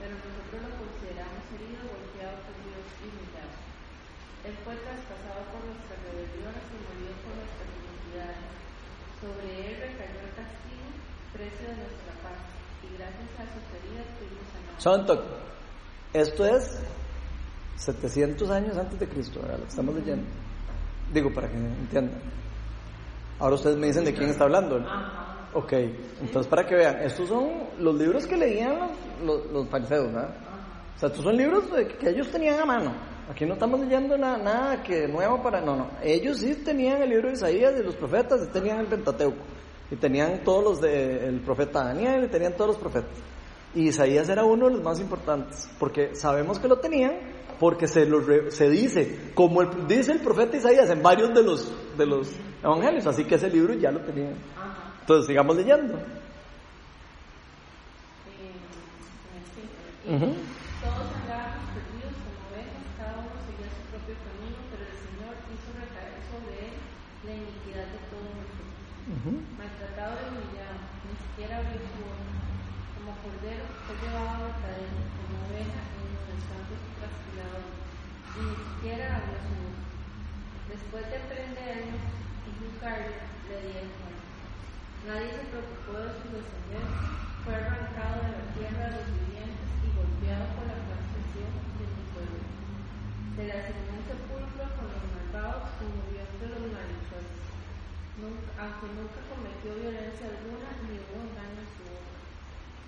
[0.00, 3.54] pero nosotros lo consideramos herido, golpeado por Dios y humillado.
[4.46, 8.46] Él fue traspasado por nuestras rebeliones y murió por nuestras iniquidades.
[9.20, 10.88] Sobre él recayó el castigo,
[11.36, 12.55] precio de nuestra paz,
[12.86, 14.82] y gracias a sus heridas fuimos sanados.
[14.82, 15.24] Santo,
[16.12, 16.80] esto es
[17.76, 19.58] 700 años antes de Cristo, ¿verdad?
[19.58, 20.26] Lo que estamos leyendo.
[21.12, 22.20] Digo, para que entiendan.
[23.38, 24.84] Ahora ustedes me dicen de quién está hablando.
[25.52, 25.72] Ok,
[26.20, 28.90] entonces para que vean, estos son los libros que leían los,
[29.24, 30.34] los, los fariseos, ¿verdad?
[30.96, 31.64] O sea, estos son libros
[31.98, 33.16] que ellos tenían a mano.
[33.30, 35.60] Aquí no estamos leyendo nada, nada que nuevo para...
[35.60, 35.90] No, no.
[36.02, 39.42] Ellos sí tenían el libro de Isaías de los profetas y tenían el Pentateuco.
[39.90, 43.10] Y tenían todos los del profeta Daniel y tenían todos los profetas.
[43.74, 47.12] Y Isaías era uno de los más importantes, porque sabemos que lo tenían,
[47.60, 51.72] porque se, lo se dice, como el- dice el profeta Isaías en varios de los,
[51.96, 52.28] de los
[52.62, 54.34] evangelios, así que ese libro ya lo tenían.
[55.00, 55.94] Entonces sigamos leyendo.
[60.06, 60.30] Ujú.
[60.80, 65.68] Todos andábamos perdidos como ovejas, cada uno seguía su propio camino, pero el Señor hizo
[65.74, 66.74] recaer sobre él
[67.26, 68.70] la iniquidad de todos nosotros.
[69.18, 69.30] Ujú.
[69.58, 70.78] Maltratado y humillado,
[71.44, 72.32] abrió su boca.
[72.96, 77.76] Como cordero fue llevado a cadena, como oveja en el santo trasquilador,
[78.32, 79.84] y ni siquiera abrió su boca.
[80.72, 82.04] Después de prendernos
[82.48, 83.20] y juzgarlo,
[83.52, 84.16] le dieron.
[85.04, 89.88] Nadie se preocupó de su descendencia, fue arrancado de la tierra de los vivientes y
[89.92, 92.42] golpeado por la transgresión de mi pueblo.
[93.36, 97.38] Se le asignó un sepulcro con los malvados y murió entre los malhechores.
[97.38, 102.16] Nunca- aunque nunca cometió violencia alguna ni hubo engaño en su boca.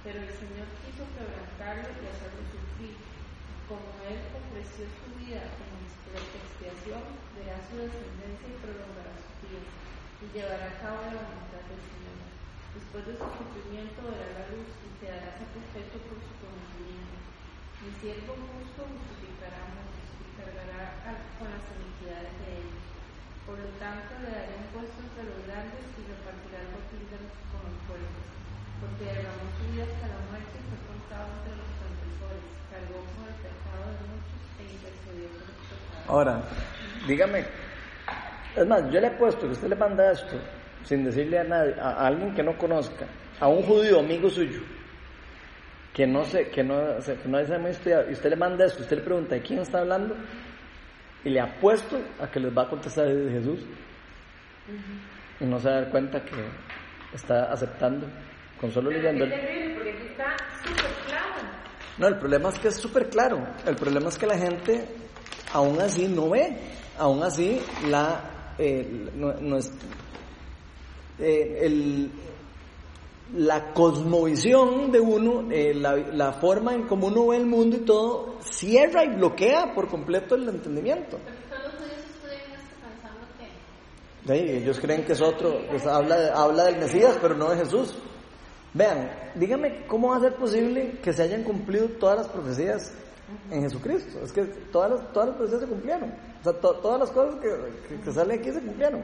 [0.00, 2.96] Pero el Señor quiso quebrantarlo y hacerlo sufrir.
[3.68, 7.04] Como él ofreció su vida en exp- expiación,
[7.36, 9.68] verá su descendencia y prolongará sus días,
[10.24, 12.16] y llevará a cabo la voluntad del Señor.
[12.72, 17.20] Después de su sufrimiento verá la luz y quedará satisfecho por su conocimiento.
[17.84, 22.87] Mi siervo justo justificará muchos y cargará con las iniquidades de ellos.
[23.48, 27.16] Por lo tanto, le daré un puesto entre los grandes y repartirá el botín de
[27.24, 27.36] los-
[27.88, 28.26] fuertes.
[28.80, 32.44] Porque derramó su vida hasta la muerte y fue contado entre los transgresores.
[32.68, 36.04] Cargó con el pecado de muchos e intercedió por los pecados.
[36.12, 36.34] Ahora,
[37.08, 37.40] dígame,
[38.60, 40.36] es más, yo le he puesto que usted le manda esto
[40.84, 43.06] sin decirle a nadie, a alguien que no conozca,
[43.40, 44.60] a un judío amigo suyo,
[45.92, 48.64] que no sé, que no, se- que no sabe muy estudiado, y usted le manda
[48.66, 50.14] esto, usted le pregunta de quién está hablando,
[51.24, 53.60] y le apuesto a que les va a contestar Jesús,
[55.40, 56.34] y no se va a dar cuenta que
[57.14, 58.06] está aceptando,
[58.60, 59.24] con solo Pero leyendo.
[59.26, 61.48] qué terrible, porque aquí está súper claro.
[61.98, 63.46] No, el problema es que es súper claro.
[63.66, 64.84] El problema es que la gente
[65.52, 66.56] aún así no ve.
[66.98, 68.20] Aún así, la,
[68.58, 69.70] eh, no, no es,
[71.20, 72.10] eh, el-
[73.34, 77.80] la cosmovisión de uno, eh, la, la forma en cómo uno ve el mundo y
[77.80, 81.18] todo, cierra y bloquea por completo el entendimiento.
[81.50, 81.74] Todos los
[82.80, 87.34] pensando que De ahí, ellos creen que es otro, pues, habla, habla del Mesías, pero
[87.36, 87.94] no de Jesús.
[88.74, 92.92] Vean, dígame cómo va a ser posible que se hayan cumplido todas las profecías
[93.50, 94.20] en Jesucristo.
[94.22, 96.10] Es que todas las, todas las profecías se cumplieron.
[96.40, 97.48] O sea, to- todas las cosas que,
[97.88, 99.02] que, que salen aquí se cumplieron.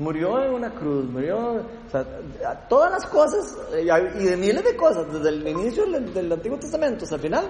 [0.00, 2.02] Murió en una cruz, murió, o sea,
[2.70, 3.86] todas las cosas, eh,
[4.18, 7.44] y de miles de cosas, desde el inicio del, del Antiguo Testamento hasta el final,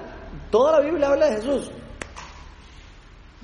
[0.50, 1.70] toda la Biblia habla de Jesús.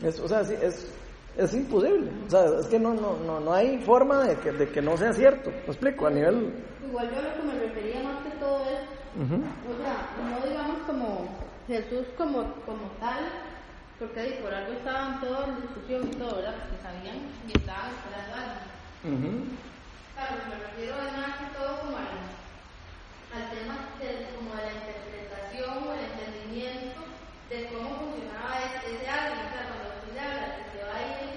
[0.02, 0.92] Es, o sea, es,
[1.36, 2.10] es imposible.
[2.26, 4.96] O sea, es que no, no, no, no hay forma de que, de que no
[4.96, 5.50] sea cierto.
[5.50, 6.08] ¿Me explico?
[6.08, 6.52] A nivel...
[6.84, 9.36] Igual yo a lo que me refería más que todo es, Ujú.
[9.36, 11.28] o sea, no digamos como
[11.68, 13.24] Jesús como, como tal,
[14.00, 16.54] porque por algo estaban todos en discusión y todo, ¿verdad?
[16.58, 18.75] Porque sabían y estaban esperando
[19.06, 19.16] algo.
[19.16, 19.56] Ujú.
[20.14, 22.18] Claro, me refiero es más que todo como al,
[23.36, 27.00] al tema de, como de la interpretación o el entendimiento
[27.50, 31.30] de cómo funcionaba ese, ese algo, o sea, cuando de que va a ir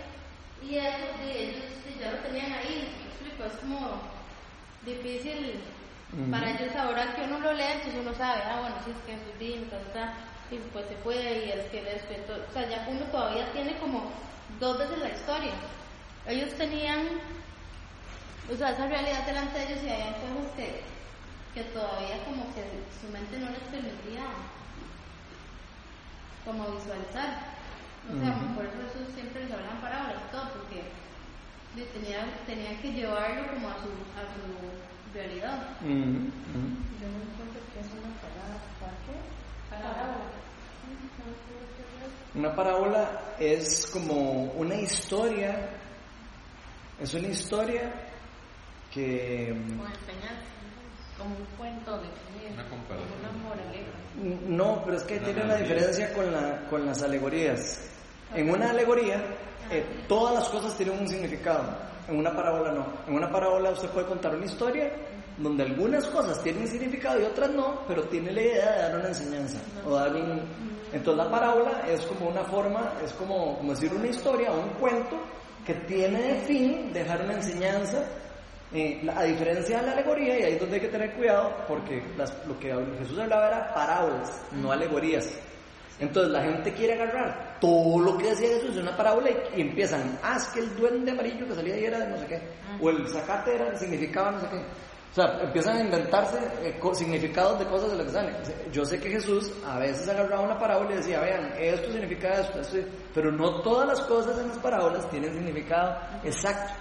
[0.63, 4.01] y eso, sí, ellos sí, ya lo tenían ahí, explico, es como
[4.85, 5.59] difícil
[6.31, 9.13] para ellos ahora que uno lo lee, entonces uno sabe, ah, bueno, sí, es que
[9.69, 10.13] ta, ta, ta,
[10.49, 11.79] y pues se fue y él que
[12.15, 14.11] entonces, o sea, ya uno todavía tiene como
[14.59, 15.53] dos veces la historia.
[16.25, 17.07] Ellos tenían
[18.51, 20.81] o sea, esa realidad delante de ellos y había cosas que,
[21.53, 22.65] que todavía como que
[22.99, 24.25] su mente no les permitía
[26.45, 27.59] como visualizar.
[28.09, 30.81] O sea, por eso Jesús siempre les hablaba en parábolas todo, porque
[31.93, 35.77] tenía, tenía que llevarlo como a su, a su realidad.
[35.81, 38.57] Yo no encuentro que es una palabra.
[38.81, 39.13] ¿Para qué?
[39.69, 40.39] Parábola.
[42.33, 45.69] Una parábola es como una historia,
[46.99, 48.08] es una historia
[48.93, 50.49] que Con enseñanza.
[51.17, 53.19] Como un cuento de que Una comparación.
[53.19, 54.47] Una moraleja.
[54.47, 57.89] no, pero es que Una tiene una diferencia con, la, con las alegorías.
[58.33, 59.21] En una alegoría,
[59.69, 61.77] eh, todas las cosas tienen un significado.
[62.07, 62.85] En una parábola no.
[63.07, 64.91] En una parábola usted puede contar una historia
[65.39, 69.07] donde algunas cosas tienen significado y otras no, pero tiene la idea de dar una
[69.07, 70.41] enseñanza o dar un...
[70.91, 74.69] Entonces la parábola es como una forma, es como, como decir una historia o un
[74.79, 75.17] cuento
[75.65, 78.03] que tiene de fin dejar una enseñanza,
[78.73, 81.55] eh, la- a diferencia de la alegoría, y ahí es donde hay que tener cuidado,
[81.67, 85.29] porque las- lo que Jesús hablaba era parábolas, no alegorías.
[85.99, 89.61] Entonces la gente quiere agarrar todo lo que decía Jesús en una parábola y, y
[89.61, 92.41] empiezan, ah, es que el duende amarillo que salía ahí era de no sé qué,
[92.79, 94.57] o el zacate era, significaba no sé qué.
[95.11, 98.35] O sea, empiezan a inventarse eh, significados de cosas de lo que salen.
[98.71, 102.61] Yo sé que Jesús a veces agarraba una parábola y decía, vean, esto significa esto,
[102.61, 102.77] esto,
[103.13, 106.73] pero no todas las cosas en las parábolas tienen significado exacto.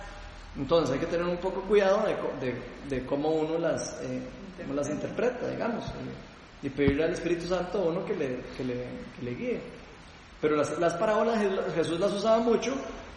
[0.56, 2.54] Entonces hay que tener un poco cuidado de, de,
[2.88, 4.20] de cómo uno las, eh,
[4.74, 5.84] las interpreta, digamos,
[6.62, 8.84] y, pedirle al Espíritu Santo a uno que le, que le,
[9.16, 9.61] que le guíe.
[10.40, 12.74] Pero las, las parábolas Je- Jesús las usaba mucho,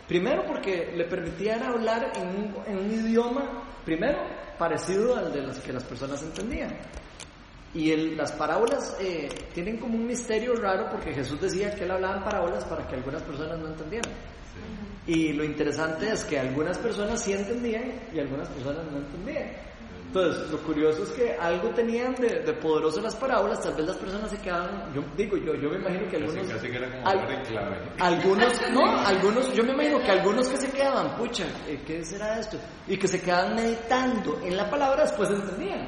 [0.08, 4.20] primero porque le permitían hablar en un, en un idioma, primero,
[4.60, 6.76] parecido al de los que las personas entendían.
[7.74, 11.92] Y el- las parábolas eh, tienen como un misterio raro porque Jesús decía que él
[11.92, 14.12] hablaba en parábolas para que algunas personas no entendieran.
[15.08, 19.52] Y lo interesante es que algunas personas sí entendían y algunas personas no entendían.
[20.08, 23.96] Entonces, lo curioso es que algo tenían de, de poderoso las parábolas, tal vez las
[23.96, 26.48] personas se quedaban, yo digo, yo, yo me imagino que algunos...
[26.48, 27.78] casi que era como al- hablar en clave.
[27.98, 32.38] algunos, no, algunos, yo me imagino que algunos que se quedaban, pucha, eh, ¿qué será
[32.40, 32.58] esto?
[32.90, 35.88] Y que se quedaban meditando en la palabra, después entendían.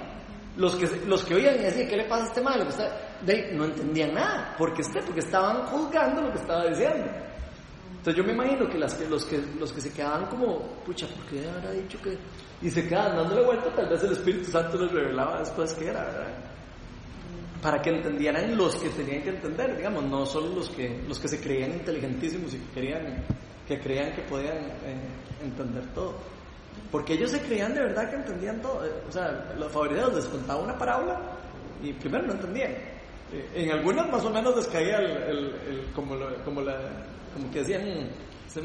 [0.56, 2.66] Los que, los que oían y decían, ¿qué le pasa a este mal?
[3.54, 4.56] No entendían nada.
[4.58, 4.84] ¿Por qué?
[5.06, 7.12] Porque estaban juzgando lo que estaba diciendo.
[8.04, 11.08] Entonces yo me imagino que, las, que, los, que los que se quedaban como, pucha,
[11.08, 12.18] ¿por qué habrá dicho que...?
[12.62, 16.04] Y se quedaban dándole vuelta, tal vez el Espíritu Santo les revelaba después qué era,
[16.04, 16.28] ¿verdad?
[17.62, 21.30] Para que entendieran los que tenían que entender, digamos, no solo los que, los que
[21.30, 22.94] se creían inteligentísimos y que,
[23.70, 25.08] que creían que podían eh,
[25.42, 26.16] entender todo.
[26.92, 28.86] Porque ellos se creían de verdad que entendían todo.
[28.86, 31.22] Eh, O sea, los fariseos les contaba una parábola
[31.82, 32.72] y primero no entendían.
[33.32, 36.78] Eh, En algunas más o menos les caía el, como, como, la,
[37.34, 37.82] como que decían,
[38.48, 38.62] se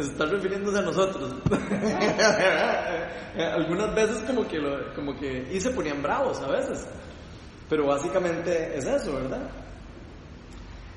[0.00, 1.34] están refiriéndose a nosotros.
[3.54, 6.86] Algunas veces como que, lo- como que, y se ponían bravos a veces.
[7.68, 9.48] Pero básicamente es eso, ¿verdad?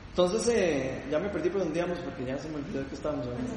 [0.10, 3.26] Entonces, eh, ya me perdí por donde íbamos porque ya se me olvidó que estábamos
[3.28, 3.52] hablando.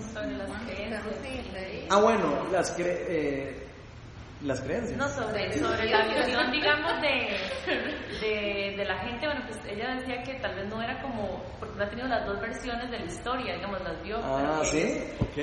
[1.91, 3.66] Ah, bueno, las, cre eh,
[4.47, 4.97] las creencias.
[4.97, 7.37] No, sobre, sobre la visión, digamos, de,
[8.21, 9.27] de, de la gente.
[9.27, 12.27] Bueno, pues ella decía que tal vez no era como, porque no ha tenido las
[12.27, 14.19] dos versiones de la historia, digamos, las vio.
[14.23, 15.39] Ah, sí, ok.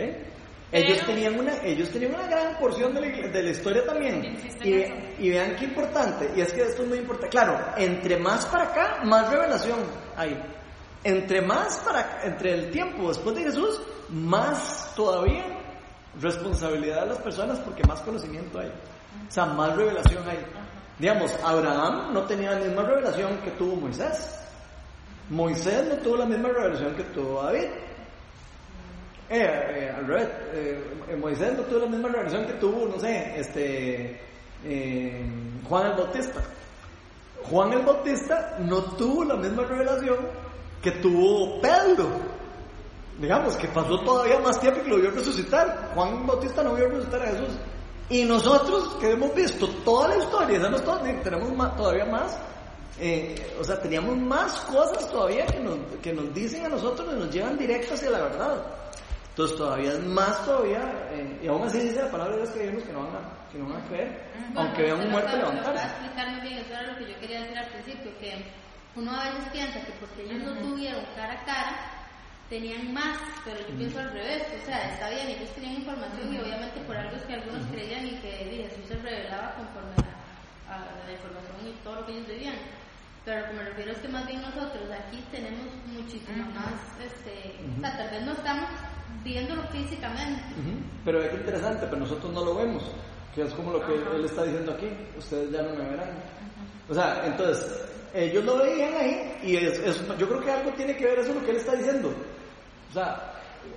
[0.72, 4.36] Ellos Pero- tenían, una, ellos tenían una gran porción de la, de la historia también.
[4.64, 7.30] Y, y vean qué importante, y es que esto es muy importante.
[7.30, 9.80] Claro, entre más para acá, más revelación
[10.18, 10.36] hay.
[11.04, 15.53] Entre más para, entre el tiempo después de Jesús, más todavía
[16.22, 18.68] responsabilidad de las personas porque más conocimiento hay.
[18.68, 20.40] O sea, más revelación hay.
[21.00, 24.40] Digamos, Abraham no tenía la misma revelación que tuvo Moisés.
[25.30, 27.66] Moisés no tuvo la misma revelación que tuvo David.
[29.30, 34.20] Eh, eh, eh, Moisés no tuvo la misma revelación que tuvo, no sé, este,
[35.68, 36.42] Juan el Bautista.
[37.50, 40.18] Juan el Bautista no tuvo la misma revelación
[40.82, 42.33] que tuvo Pedro.
[43.20, 45.92] Digamos que pasó todavía más tiempo y que lo vio resucitar.
[45.94, 47.50] Juan Bautista no vio resucitar a Jesús.
[48.10, 52.38] Y nosotros que hemos visto toda la historia, sabemos todo, tenemos más- todavía más,
[53.00, 57.20] eh, o sea, teníamos más cosas todavía que nos, que nos dicen a nosotros y
[57.20, 58.66] nos llevan directo hacia la verdad.
[59.30, 62.66] Entonces todavía es más todavía, eh, y aún así dice la palabra de Dios que
[62.66, 64.22] vemos que no van a, que no van a creer,
[64.56, 65.86] aunque vean un muerto Para levantarse.
[65.86, 68.46] explicar muy bien, eso era lo que yo quería decir al principio, que
[68.96, 72.03] uno a veces piensa que porque ellos no tuvieron cara a cara,
[72.54, 76.38] tenían más, pero yo pienso al revés, o sea, está bien, ellos tenían información y
[76.38, 78.30] obviamente por algo es que algunos creían y que
[78.70, 79.98] Jesús se revelaba conforme
[80.70, 82.56] a, a la información y todo lo que ellos debían.
[83.26, 87.58] Pero lo que me refiero es que más bien nosotros aquí tenemos muchísimo más, este,
[87.58, 88.70] o sea, tal vez no estamos
[89.24, 90.44] viéndolo físicamente.
[91.06, 92.84] Pero es interesante, pero nosotros no lo vemos,
[93.34, 96.12] que es como lo que él está diciendo aquí, ustedes ya no me verán.
[96.88, 97.82] O sea, entonces,
[98.14, 101.34] ellos lo veían ahí y es, es- yo creo que algo tiene que ver eso
[101.34, 102.14] lo que él está diciendo.
[102.94, 103.34] O sea,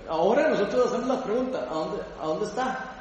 [0.07, 2.93] ahora nosotros hacemos la pregunta, ¿a dónde, a dónde está?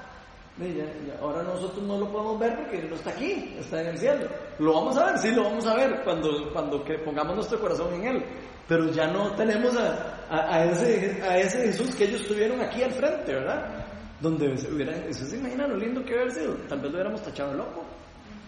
[1.20, 4.26] Ahora nosotros no lo podemos ver porque no está aquí, está en el cielo.
[4.58, 8.06] Lo vamos a ver, sí, lo vamos a ver cuando, cuando pongamos nuestro corazón en
[8.06, 8.24] Él.
[8.66, 13.34] Pero ya no tenemos a, ese, a ese Jesús que ellos tuvieron aquí al frente,
[13.34, 13.84] ¿verdad?
[14.18, 16.54] Donde se hubiera, ¿usted se imagina lo lindo que hubiera sido?
[16.66, 17.84] Tal vez lo hubiéramos tachado loco,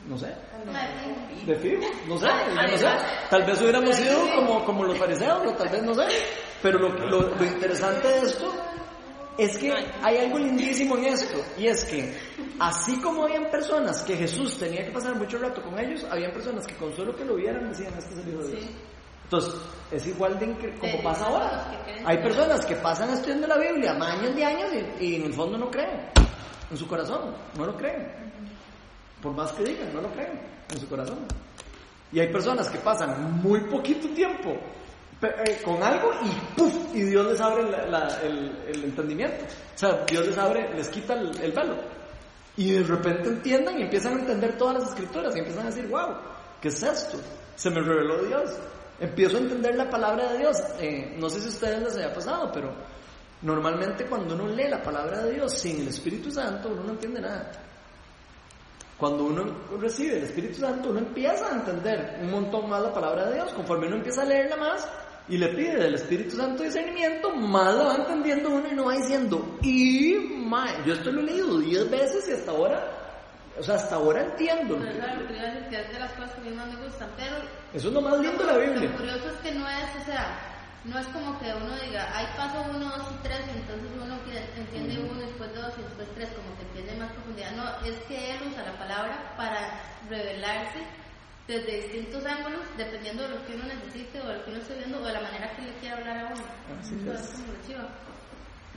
[0.09, 0.35] no sé.
[1.47, 2.89] De fijo, no sé, no sé.
[3.31, 6.07] Tal vez hubiéramos sido como, como los fariseos, o tal vez no sé.
[6.63, 8.53] Pero lo, lo, lo interesante de esto
[9.37, 12.13] es que hay algo lindísimo en esto, y es que
[12.59, 16.67] así como habían personas que Jesús tenía que pasar mucho rato con ellos, habían personas
[16.67, 18.71] que con solo que lo vieran decían, este es el Hijo de Dios.
[19.25, 19.55] Entonces,
[19.93, 21.85] es igual de como pasa ahora.
[22.05, 25.59] Hay personas que pasan estudiando la Biblia años de años y, y en el fondo
[25.59, 26.11] no creen,
[26.71, 28.28] en su corazón, no lo creen.
[29.23, 30.41] Por más que digan, no lo creen
[30.73, 31.19] en su corazón.
[32.13, 34.57] Y hay personas que pasan muy poquito tiempo
[35.21, 36.95] eh, con algo y ¡puf!
[36.95, 39.45] y Dios les abre la- la- el, el entendimiento.
[39.75, 41.77] O sea, Dios les abre, les quita el, el velo.
[42.57, 45.87] Y de repente entiendan y empiezan a entender todas las escrituras y empiezan a decir,
[45.89, 46.17] wow,
[46.61, 47.19] ¿qué es esto?
[47.57, 48.51] Se me reveló Dios.
[49.01, 50.57] Empiezo a entender la palabra de Dios.
[50.81, 52.73] Eh, no sé si a ustedes les haya pasado, pero
[53.43, 57.21] normalmente cuando uno lee la palabra de Dios sin el Espíritu Santo, uno no entiende
[57.21, 57.51] nada.
[58.99, 59.45] Cuando uno
[59.81, 63.53] recibe el Espíritu Santo, uno empieza a entender un montón más la palabra de Dios.
[63.53, 64.89] Conforme uno empieza a leerla más
[65.29, 68.95] y le pide del Espíritu Santo discernimiento, más la va entendiendo uno y no va
[68.95, 70.15] diciendo, y
[70.47, 72.83] mae, yo esto lo he leído 10 veces y hasta ahora,
[73.57, 74.77] o sea, hasta ahora entiendo.
[74.79, 76.57] Pero es lo que iba a decir, que es de las cosas que a mí
[76.57, 77.37] más me gustan, pero
[77.73, 78.91] Eso es lo más lindo de la Biblia.
[78.91, 80.48] Lo curioso es que no es, o sea,
[80.85, 84.19] no es como que uno diga, hay paso uno, dos y tres, y entonces uno
[84.57, 87.51] entiende uno, después dos y después tres, como que entiende más profundidad.
[87.53, 90.79] No, es que él usa la palabra para revelarse
[91.47, 94.75] desde distintos ángulos, dependiendo de lo que uno necesite o de lo que uno esté
[94.75, 96.45] viendo o de la manera que le quiera hablar a uno.
[96.81, 97.29] Así es.
[97.31, 97.89] como chiva.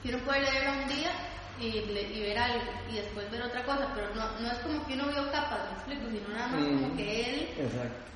[0.03, 1.11] Uno puede leerla un día
[1.59, 4.85] y, le- y ver algo y después ver otra cosa, pero no, no es como
[4.87, 6.81] que uno vio capas, me explico, sino nada más Mm.
[6.81, 8.11] como que él Exacto.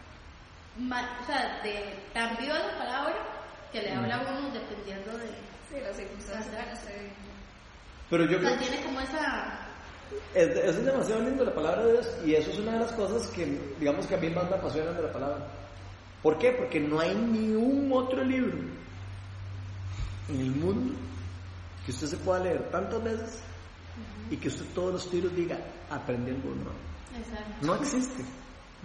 [0.77, 3.13] ma- o sea, de cambió la palabra
[3.75, 5.27] que le habla a uno dependiendo de...
[5.69, 6.79] Sí, las circunstancias no
[8.09, 9.67] Pero yo O creo sea, tiene como esa...
[10.33, 13.45] es demasiado lindo la palabra de Dios y eso es una de las cosas que,
[13.77, 15.47] digamos que a mí más me apasionan de la palabra.
[16.23, 16.53] ¿Por qué?
[16.53, 18.57] Porque no hay ni un otro libro
[20.29, 20.93] en el mundo
[21.85, 23.39] que usted se pueda leer tantas veces
[24.31, 25.59] y que usted todos los tiros diga,
[25.89, 26.71] aprendí algo nuevo.
[27.17, 27.65] Exacto.
[27.65, 28.23] No existe.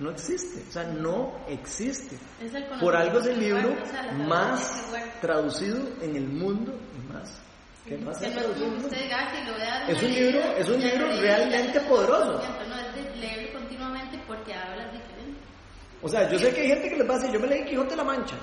[0.00, 0.64] No existe.
[0.68, 2.16] O sea, no existe.
[2.42, 4.90] Es el Por algo es el libro o sea, más
[5.20, 7.40] traducido en el mundo y más.
[7.86, 11.06] que más Que no usted diga, "Ah, dar Es un libro- leída", es un libro
[11.06, 12.32] lo realmente lo poderoso.
[12.32, 15.40] conocimiento, No es de leerlo continuamente porque hablas diferente.
[16.02, 17.64] O sea, yo sé que hay gente que les va a decir, yo me leí
[17.66, 18.36] Quijote de la Mancha.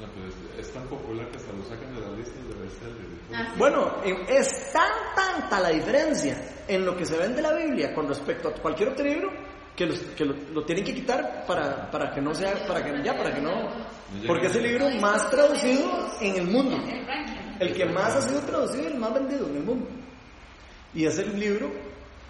[0.00, 3.08] No, pero es, es tan popular que hasta lo sacan de las listas de bestsellers.
[3.34, 3.58] Ah, sí.
[3.58, 6.36] Bueno, en- es tan tanta la diferencia
[6.66, 9.28] en lo que se vende la Biblia con respecto a cualquier otro libro
[9.78, 13.16] que, los- que lo, tienen que quitar para, para que no sea, para que ya,
[13.16, 13.68] para que no,
[14.26, 16.76] porque es el libro más traducido en el mundo,
[17.60, 19.86] El que más ha sido traducido y el más vendido en el mundo.
[20.94, 21.70] Y es el libro,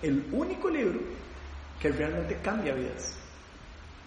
[0.02, 1.00] el único libro
[1.80, 3.16] que realmente cambia vidas.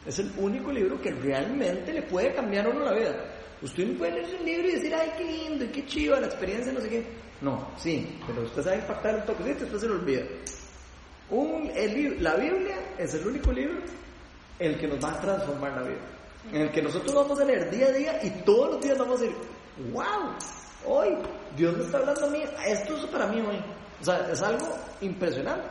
[0.05, 3.15] Es el único libro que realmente le puede cambiar a uno la vida.
[3.61, 6.71] Usted no puede leer un libro y decir, ay, qué lindo qué chiva la experiencia,
[6.73, 7.05] no sé qué.
[7.41, 10.23] No, sí, pero usted sabe impactar un toquecito después se lo olvida.
[11.31, 13.79] Un, el la Biblia es el único libro
[14.59, 15.99] el que nos va a transformar la vida.
[16.51, 19.19] En el que nosotros vamos a leer día a día y todos los días vamos
[19.19, 19.37] a decir,
[19.93, 20.35] wow,
[20.85, 21.09] hoy
[21.55, 23.57] Dios me está hablando a mí, esto es para mí hoy.
[24.01, 24.67] O sea, es algo
[25.01, 25.67] impresionante.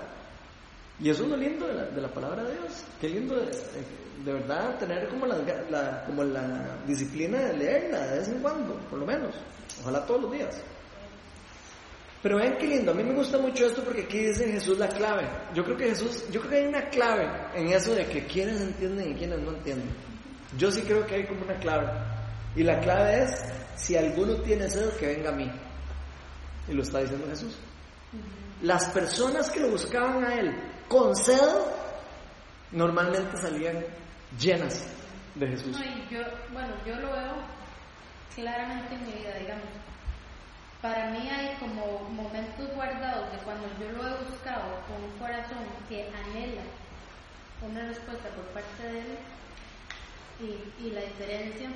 [1.01, 2.85] Y eso es lo lindo de la, de la palabra de Dios.
[3.01, 5.39] Qué lindo de, de- de verdad tener como la,
[5.71, 9.35] la- como la disciplina de leerla de vez en cuando, por lo menos.
[9.81, 10.61] Ojalá todos los días.
[12.23, 14.89] Pero vean qué lindo, a mí me gusta mucho esto porque aquí dice Jesús la
[14.89, 15.27] clave.
[15.55, 18.61] Yo creo que Jesús, yo creo que hay una clave en eso de que quienes
[18.61, 19.89] entienden y quienes no entienden.
[20.59, 21.89] Yo sí creo que hay como una clave.
[22.55, 23.31] Y la clave es,
[23.77, 25.51] si alguno tiene sed, que venga a mí.
[26.69, 27.57] Y lo está diciendo Jesús.
[28.63, 30.55] Las personas que lo buscaban a él
[30.89, 31.41] con sed,
[32.73, 33.83] normalmente salían
[34.39, 34.85] llenas
[35.37, 35.79] de Jesús.
[35.79, 36.21] No, y yo,
[36.53, 37.35] bueno, yo lo veo
[38.35, 39.65] claramente en mi vida, digamos.
[40.83, 45.59] Para mí hay como momentos guardados de cuando yo lo he buscado con un corazón
[45.89, 46.63] que anhela
[47.61, 49.19] una respuesta por parte de él
[50.41, 51.69] y, y la diferencia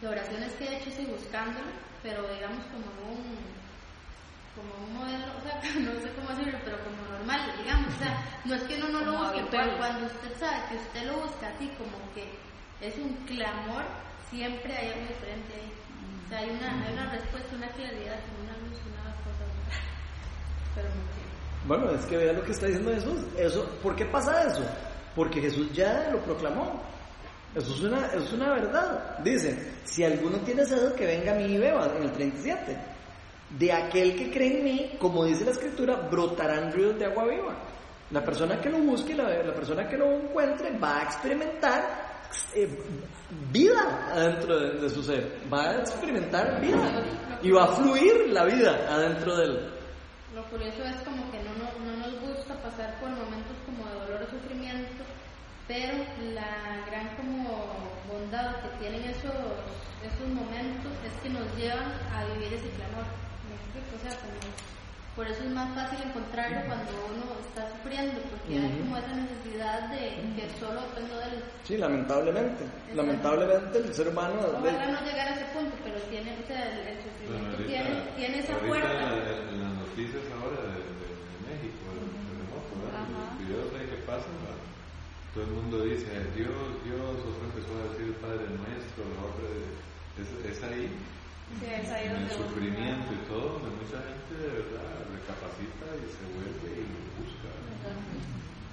[0.00, 1.66] de oraciones que he hecho sí buscándolo,
[2.02, 3.58] pero digamos como un
[4.56, 8.24] como un modelo, o sea, no sé cómo decirlo, pero como normal, digamos, o sea,
[8.44, 11.48] no es que uno no lo busque, pero cuando usted sabe que usted lo busca
[11.48, 12.26] así como que
[12.80, 13.84] es un clamor,
[14.30, 15.72] siempre hay algo diferente ahí.
[16.30, 19.44] Hay una, respuesta, una claridad, una luz, una cosa.
[20.74, 21.28] Pero no quiero.
[21.66, 23.24] Bueno, es que vea lo que está diciendo Jesús.
[23.36, 24.62] Eso, ¿Por qué pasa eso?
[25.14, 26.82] Porque Jesús ya lo proclamó.
[27.54, 29.18] Eso es una, eso es una verdad.
[29.20, 32.76] Dice, si alguno tiene sed, que venga a mí y beba, en el 37.
[33.58, 37.56] De aquel que cree en mí, como dice la escritura, brotarán ríos de agua viva.
[38.10, 42.07] La persona que lo busque, la, la persona que lo encuentre, va a experimentar
[42.54, 42.68] eh,
[43.52, 45.40] vida adentro de, su ser.
[45.52, 47.02] Va a experimentar vida.
[47.42, 49.70] Y va a fluir la vida adentro de él.
[50.34, 53.94] Lo curioso es como que no, no, no nos gusta pasar por momentos como de
[54.06, 55.04] dolor o sufrimiento,
[55.66, 55.98] pero
[56.34, 59.32] la gran como bondad que tienen esos,
[60.02, 63.04] esos momentos es que nos llevan a vivir ese clamor.
[63.94, 64.77] O sea, como-
[65.18, 69.90] por eso es más fácil encontrarlo cuando uno está sufriendo, porque hay como esa necesidad
[69.90, 71.42] de que solo dependo de él.
[71.66, 72.62] Sí, lamentablemente.
[72.94, 74.38] Lamentablemente el ser humano...
[74.38, 77.90] Ojalá no llegar a ese punto, pero tiene, o sea, el, el sufrimiento ahorita, tiene,
[78.14, 78.94] tiene esa puerta.
[78.94, 84.34] en las noticias ahora de, de- de México, del terremoto, los videos de que pasan,
[84.46, 84.62] ¿verdad?
[85.34, 86.08] todo el mundo dice
[86.38, 89.46] Dios, Dios, otro empezó a decir Padre Nuestro, la otra
[90.22, 90.86] es, es ahí,
[91.58, 96.06] Sí, es ahí en el sufrimiento y todo, donde mucha gente de verdad recapacita y
[96.12, 97.50] se vuelve y lo busca.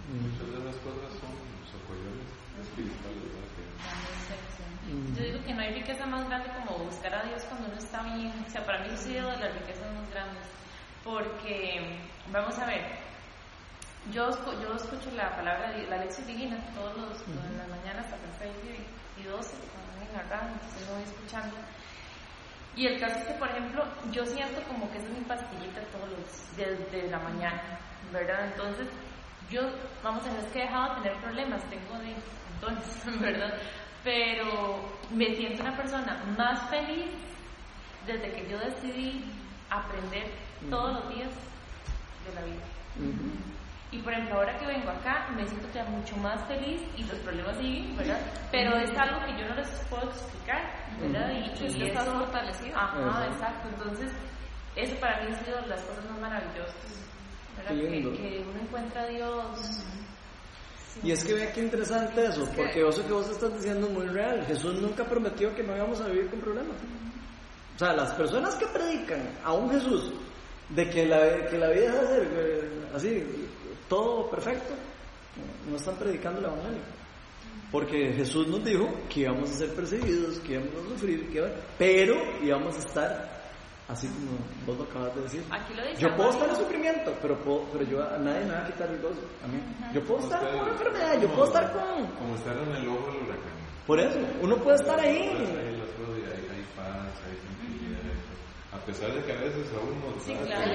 [0.05, 1.33] Muchas de las cosas son
[1.71, 2.29] socollones
[2.61, 3.25] espirituales,
[5.17, 8.03] Yo digo que no hay riqueza más grande como buscar a Dios cuando uno está
[8.03, 8.31] bien.
[8.45, 10.45] O sea, para mí eso ha sido de las riquezas más grandes.
[11.03, 11.97] Porque,
[12.31, 12.81] vamos a ver,
[14.13, 14.29] yo,
[14.61, 18.37] yo escucho la palabra, de- la lección divina todos los, en las mañanas hasta las
[18.37, 18.53] 6
[19.17, 21.55] y, y 12, cuando vengo acá, entonces lo voy escuchando.
[22.75, 25.81] Y el caso es que, por ejemplo, yo siento como que esa es mi pastillita
[25.91, 27.79] todos los desde la mañana,
[28.11, 28.45] ¿verdad?
[28.51, 28.87] Entonces,
[29.49, 29.61] yo,
[30.03, 32.15] vamos a ver, es que he dejado de tener problemas, tengo de
[32.55, 33.53] entonces, ¿verdad?
[34.03, 34.79] Pero
[35.11, 37.11] me siento una persona más feliz
[38.05, 39.25] desde que yo decidí
[39.69, 40.29] aprender
[40.69, 41.31] todos los días
[42.27, 43.54] de la vida.
[43.95, 47.17] Y por ejemplo, ahora que vengo acá, me siento ya mucho más feliz y los
[47.19, 48.19] problemas siguen, ¿verdad?
[48.51, 50.61] Pero es algo que yo no les puedo explicar,
[50.99, 51.31] ¿verdad?
[51.31, 52.77] Y, Sí, es que estás eso- fortalecido.
[52.77, 53.69] Ajá, Exacto.
[53.69, 54.11] Entonces,
[54.75, 56.75] eso para mí ha sido las cosas más maravillosas,
[57.57, 57.71] ¿verdad?
[57.71, 59.85] Que, que uno encuentra a Dios.
[61.01, 64.07] Y es que vea qué interesante eso, porque eso que vos estás diciendo es muy
[64.07, 64.45] real.
[64.45, 66.75] Jesús nunca prometió que no íbamos a vivir con problemas.
[67.75, 70.11] O sea, las personas que predican a un Jesús
[70.69, 73.23] de que la, que la vida ser eh, así,
[73.89, 74.73] todo perfecto,
[75.69, 76.81] no están predicando el Evangelio.
[77.71, 81.49] Porque Jesús nos dijo que íbamos a ser perseguidos, que íbamos a sufrir, que iba-
[81.77, 83.35] pero íbamos a estar
[83.87, 85.43] así como vos lo acabas de decir.
[85.51, 86.01] Aquí lo dice.
[86.01, 88.89] Yo puedo estar en sufrimiento, pero, puedo, pero yo, a nadie me va a quitar
[88.89, 89.21] el gozo.
[89.43, 89.59] A mí.
[89.93, 92.07] Yo puedo estar con una enfermedad, yo puedo estar con...
[92.15, 93.53] Como estar en el ojo del huracán.
[93.85, 95.19] Por eso, uno puede estar ahí.
[95.19, 97.99] hay, paz, hay tranquilidad.
[98.73, 100.71] A pesar de que a veces a uno Sí, claro,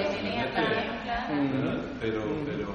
[2.01, 2.69] pero, pero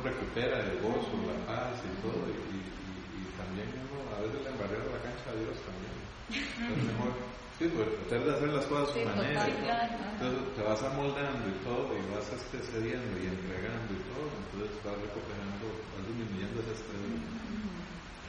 [0.00, 2.24] uno recupera el gozo, la paz y todo.
[2.32, 5.94] Y, y, y- también uno a veces le embarrera la cancha a Dios también.
[6.32, 7.12] Es mejor.
[7.60, 9.44] Sí, pues tratar de hacer las cosas a su Sí, manera.
[9.44, 14.72] Entonces te vas amoldando y todo, y vas este, cediendo y entregando y todo, entonces
[14.80, 17.00] vas recuperando, vas disminuyendo ese estrés.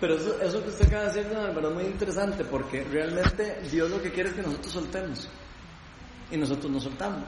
[0.02, 3.62] Pero eso, eso que usted acaba de decir, don Álvaro, es muy interesante porque realmente
[3.72, 5.30] Dios lo que quiere es que nosotros soltemos.
[6.32, 7.24] Y nosotros no soltamos.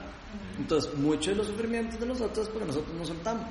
[0.58, 3.46] Entonces, muchos de los sufrimientos de nosotros es porque nosotros no soltamos.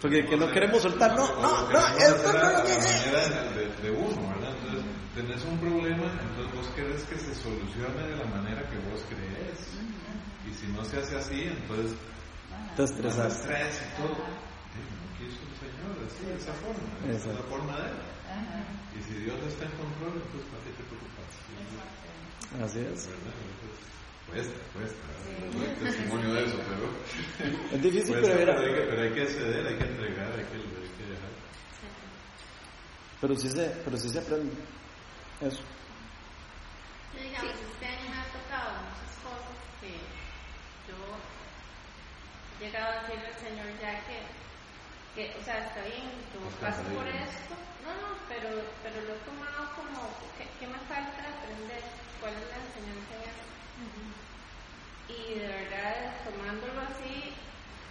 [0.00, 3.90] Porque que no queremos soltar, no, no, que no, esto no lo manera de, de
[3.90, 4.54] uno, ¿verdad?
[4.60, 4.84] Entonces,
[5.14, 9.58] tenés un problema, entonces vos querés que se solucione de la manera que vos crees.
[10.46, 11.96] Y si no se hace así, entonces
[12.76, 13.36] Te estresas.
[13.40, 14.14] estrés y todo.
[14.70, 16.88] Sí, no quiso el Señor, así, de esa forma.
[17.08, 17.98] Esa es la forma de él.
[18.94, 21.32] Y si Dios está en control, entonces ¿para qué te preocupas?
[22.62, 23.08] Así es.
[23.08, 23.34] ¿Verdad?
[23.34, 23.82] Entonces,
[24.30, 24.98] cuesta, cuesta.
[25.52, 26.88] No doy testimonio de eso, pero...
[27.72, 30.44] Es difícil, cuesta, pero, pero, hay que, pero hay que ceder, hay que entregar, hay
[30.44, 31.30] que, hay que dejar.
[33.20, 34.52] pero, sí se, pero sí se aprende.
[35.40, 35.62] Eso.
[37.14, 39.92] Yo, digamos, este año me ha tocado muchas cosas que
[40.86, 40.98] yo
[42.58, 44.18] he llegado a decirle al Señor ya que,
[45.14, 47.54] que o sea, está bien, yo paso por esto.
[47.82, 48.50] No, no, pero,
[48.82, 51.82] pero lo he tomado como, ¿qué, qué me falta aprender?
[52.20, 53.48] ¿Cuál es la enseñanza en esto?
[55.08, 57.32] Y de verdad, tomándolo así,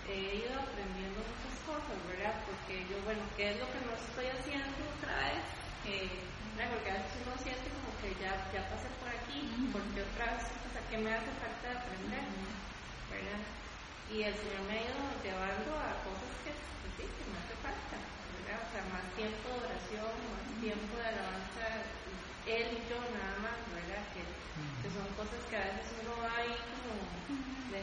[0.07, 2.33] he ido aprendiendo muchas cosas, ¿verdad?
[2.45, 5.57] Porque yo, bueno, ¿qué es lo que no estoy haciendo otra vez?
[5.87, 6.73] ¿verdad?
[6.73, 9.39] Porque a veces uno siente como que ya, ya pasé por aquí,
[9.71, 12.25] porque otra vez, o sea, ¿qué me hace falta de aprender?
[13.07, 13.41] ¿Verdad?
[14.11, 17.55] Y el Señor me ha ido llevando a cosas que, que sí, que me hace
[17.63, 18.59] falta, ¿verdad?
[18.61, 21.65] O sea, más tiempo de oración, más tiempo de alabanza,
[22.47, 24.03] él y yo nada más, ¿verdad?
[24.11, 26.55] Que, que son cosas que a veces uno va ahí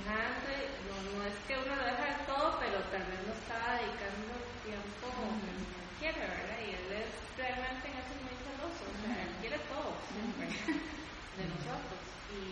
[0.05, 4.37] no, no es que uno lo deja de todo, pero tal vez no está dedicando
[4.61, 6.61] tiempo que uno quiere, ¿verdad?
[6.61, 10.45] Y él es realmente en eso muy celoso, o sea, él quiere todo siempre
[11.41, 12.01] de nosotros.
[12.37, 12.43] Y,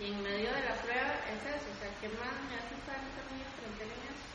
[0.00, 3.20] y en medio de la prueba es eso, o sea, ¿qué más me hace falta
[3.20, 4.28] a mí aprender en eso?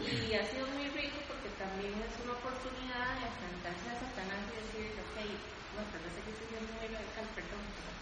[0.00, 4.64] Y ha sido muy rico porque también es una oportunidad de enfrentarse a Satanás y
[4.64, 5.16] decir, ok,
[5.76, 7.92] no, tal vez aquí estoy siendo muy radical, perdón, pero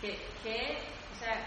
[0.00, 0.12] que,
[0.44, 0.60] que,
[1.08, 1.40] o sea,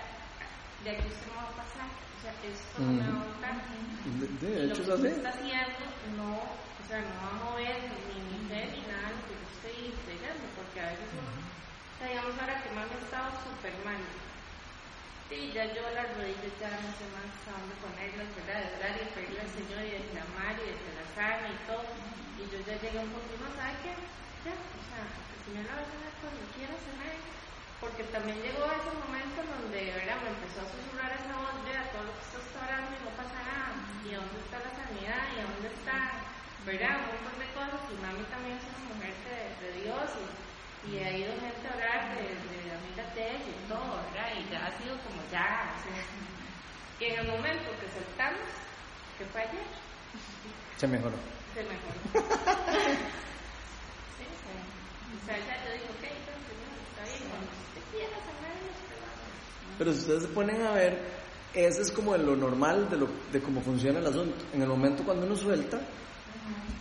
[0.84, 3.74] de aquí usted no va a pasar, o sea, esto no me va a.
[4.04, 5.80] De, de hecho, lo que usted está haciendo
[6.20, 7.80] no, o sea, no va a mover
[8.12, 11.32] ni mi fe ni nada de lo que yo estoy creyendo, porque a veces uno,
[11.32, 14.04] o sea, digamos ahora que me he estado súper mal,
[15.34, 18.60] Sí, ya yo las rodillas ya no sé más a dónde ponerlas, ¿verdad?
[18.60, 21.58] De orar y pedirle al Señor y de clamar y de que la sana y
[21.64, 21.90] todo.
[22.38, 23.96] Y yo ya llegué a un punto, no, ¿sabe qué?
[24.46, 27.18] Ya, o sea, el Señor a sanar cuando quiera sanar.
[27.84, 30.16] Porque también llegó ese momento en donde, ¿verdad?
[30.24, 33.12] Me empezó a susurrar esa voz, vea, todo lo que usted está orando y no
[33.20, 33.76] pasa nada.
[34.08, 35.22] ¿Y dónde está la sanidad?
[35.28, 35.98] ¿Y a dónde está,
[36.64, 36.96] verdad?
[37.04, 37.82] Un montón de cosas.
[37.92, 40.26] Y mami también es una mujer de, de Dios y
[40.84, 44.36] y ha ido gente a hablar de, de amiga de ella y todo, ¿verdad?
[44.36, 45.96] Y ya ha sido como ya, o sea,
[47.00, 48.44] que en el momento que soltamos,
[49.18, 49.64] que fue ayer,
[50.76, 51.16] Se mejoró.
[51.54, 52.00] se mejoró.
[54.20, 54.56] sí, sí.
[55.16, 56.52] O sea, ya yo digo, ok, entonces,
[56.92, 57.48] está bien, cuando
[59.78, 60.98] Pero si ustedes se ponen a ver,
[61.54, 64.46] ese es como lo normal de, lo, de cómo funciona el asunto.
[64.54, 65.80] En el momento cuando uno suelta,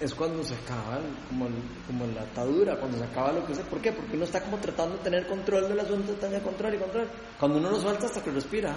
[0.01, 3.65] es cuando se acaba como, el- como la atadura, cuando se acaba lo que sea.
[3.65, 3.93] ¿Por qué?
[3.93, 7.11] Porque uno está como tratando de tener control del asunto, tener control y control.
[7.39, 8.77] Cuando uno lo suelta hasta que respira,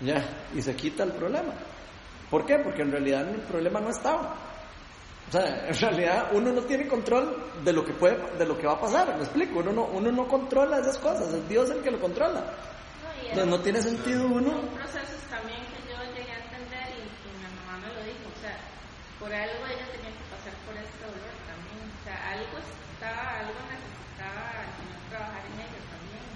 [0.00, 1.54] ya, y se quita el problema.
[2.30, 2.58] ¿Por qué?
[2.64, 4.34] Porque en realidad el problema no estaba.
[5.28, 8.66] O sea, en realidad uno no tiene control de lo que puede, de lo que
[8.66, 9.16] va a pasar.
[9.16, 9.58] ¿Me explico?
[9.60, 11.32] Uno no, uno no controla esas cosas.
[11.32, 12.40] Es Dios el que lo controla.
[12.40, 14.60] No, Entonces no tiene sentido uno.
[14.74, 18.38] Procesos también que yo llegué a entender y, y mi mamá me lo dijo, o
[18.40, 18.54] sea,
[19.18, 23.58] por algo ella tenía que pasar por este dolor también, o sea, algo estaba, algo
[23.66, 26.26] necesitaba el Señor trabajar en ella también.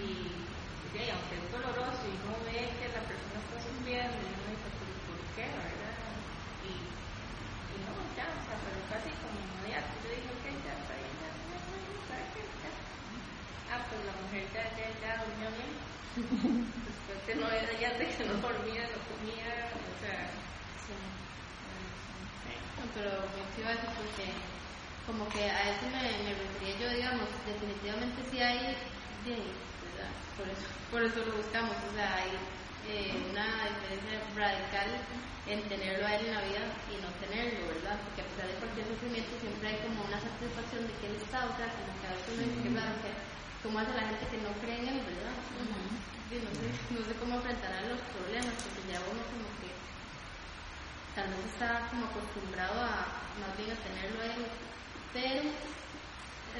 [0.00, 4.16] Y, y de ahí, aunque es doloroso y uno ve que la persona está sufriendo,
[4.24, 5.96] y uno dice, pero ¿por qué, verdad?
[6.64, 10.94] Y, y no, ya, o sea, pero casi como inmediato, yo dije, ok, ya está
[10.96, 12.42] bien, ya, ya, ya, ya, ¿sabe qué?
[12.62, 12.72] Ya.
[13.74, 15.74] Ah, pues la mujer ya, ya, ya durmió bien.
[16.10, 19.46] Después de nueve días de que no dormía, no comía,
[19.78, 20.26] o sea,
[20.82, 20.90] sí.
[20.90, 22.54] sí.
[22.78, 22.82] No,
[23.58, 24.30] eso porque
[25.06, 28.76] como que a eso me, me refería yo, digamos, definitivamente sí hay,
[29.26, 29.34] sí,
[29.90, 30.12] ¿verdad?
[30.38, 32.30] Por eso, por eso lo buscamos, o sea, hay
[32.86, 34.88] eh, una diferencia radical
[35.50, 37.98] en tenerlo a él en la vida y no tenerlo, ¿verdad?
[38.06, 41.42] Porque a pesar de cualquier sufrimiento siempre hay como una satisfacción de que él está,
[41.50, 43.10] o sea, como que a veces uno dice que raro que
[43.66, 45.36] cómo hace la gente que no cree en él, ¿verdad?
[46.30, 49.69] Sí, no, sé, no sé cómo enfrentarán los problemas, porque ya uno como que
[51.14, 53.06] tal vez está como acostumbrado a
[53.40, 54.46] más bien a tenerlo a él,
[55.12, 55.60] pero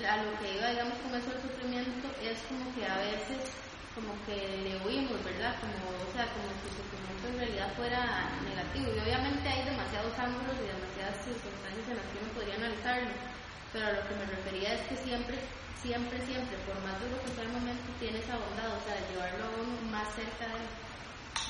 [0.07, 3.39] a lo que iba, digamos, con eso del sufrimiento es como que a veces
[3.95, 5.55] como que le oímos, ¿verdad?
[5.59, 8.87] Como, o sea, como si el sufrimiento en realidad fuera negativo.
[8.95, 13.13] Y obviamente hay demasiados ángulos y demasiadas circunstancias en las que uno podría analizarlo,
[13.75, 15.37] pero a lo que me refería es que siempre,
[15.83, 19.05] siempre, siempre, por más duro que sea el momento, tiene esa bondad, o sea, de
[19.11, 19.47] llevarlo
[19.91, 20.63] más cerca de.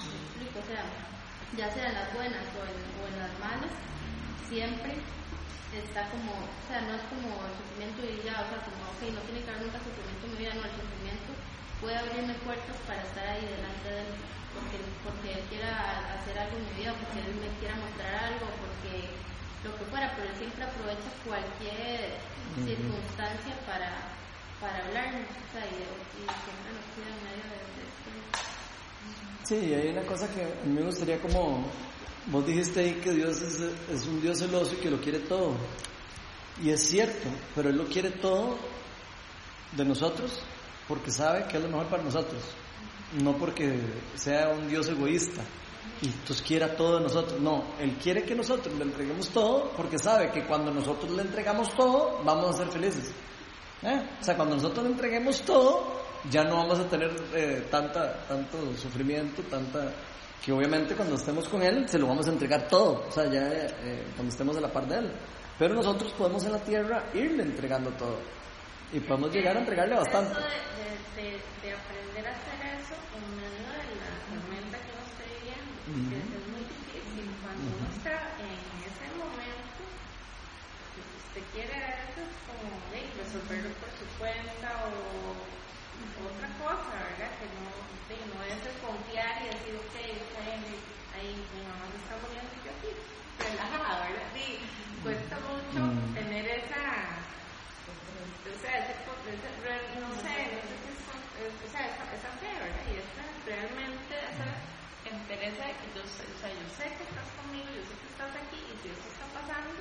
[0.00, 0.64] ¿Me explico?
[0.64, 0.80] O sea,
[1.56, 3.72] ya sea en las buenas o en, o en las malas,
[4.48, 4.94] siempre
[5.74, 9.00] está como, o sea, no es como el sufrimiento y ya, o sea, como, ok,
[9.14, 11.30] no tiene que haber nunca sufrimiento en mi vida, no, el sufrimiento
[11.78, 14.10] puede abrirme puertas para estar ahí delante de él,
[14.54, 15.70] porque, porque él quiera
[16.18, 19.14] hacer algo en mi vida, porque él me quiera mostrar algo, porque
[19.62, 22.18] lo que fuera, pero él siempre aprovecha cualquier
[22.58, 24.10] circunstancia para,
[24.58, 27.69] para hablarnos, o sea, y, y siempre nos cuida en medio de.
[29.50, 31.64] Sí, hay una cosa que a mí me gustaría como,
[32.26, 33.58] vos dijiste ahí que Dios es,
[33.92, 35.56] es un Dios celoso y que lo quiere todo.
[36.62, 38.56] Y es cierto, pero Él lo quiere todo
[39.72, 40.40] de nosotros
[40.86, 42.40] porque sabe que es lo mejor para nosotros,
[43.20, 43.76] no porque
[44.14, 45.42] sea un Dios egoísta
[46.00, 47.40] y entonces quiera todo de nosotros.
[47.40, 51.74] No, Él quiere que nosotros le entreguemos todo porque sabe que cuando nosotros le entregamos
[51.74, 53.10] todo, vamos a ser felices.
[53.82, 54.02] ¿Eh?
[54.20, 58.76] O sea, cuando nosotros le entreguemos todo, ya no vamos a tener eh, tanta, tanto
[58.76, 59.90] sufrimiento, tanta
[60.44, 63.46] que obviamente cuando estemos con Él se lo vamos a entregar todo, o sea, ya
[63.50, 65.12] eh, cuando estemos a la par de Él.
[65.58, 68.18] Pero nosotros podemos en la tierra irle entregando todo
[68.92, 70.34] y podemos llegar a entregarle bastante.
[70.34, 71.30] De, de, de,
[71.62, 76.16] de aprender a hacer eso en medio de la tormenta que uno esté viviendo, porque
[76.16, 76.36] Ujú.
[76.40, 77.28] es muy difícil.
[77.44, 79.59] Cuando uno está en ese momento,
[81.30, 81.72] usted quiere
[82.10, 85.46] eso como de resolverlo por su cuenta o
[86.26, 87.38] otra cosa, ¿verdad?
[87.38, 87.70] Que no,
[88.08, 92.52] sí, no es confiar y decir, ok, está bien, ahí mi mamá se está muriendo
[92.54, 92.88] y yo aquí,
[93.38, 94.32] relajada, ¿verdad?
[94.34, 96.14] Sí, cuesta mucho Mm.
[96.14, 97.24] tener esa,
[97.86, 98.96] o sea, ese,
[99.32, 102.86] ese- no sé, no sé qué son, eh, o sea, esa, esa fe, ¿verdad?
[102.90, 104.46] Y esa, realmente esa
[105.04, 108.06] entereza de que yo sé, o sea, yo sé que estás conmigo, yo sé que
[108.08, 109.80] estás aquí y si esto está pasando,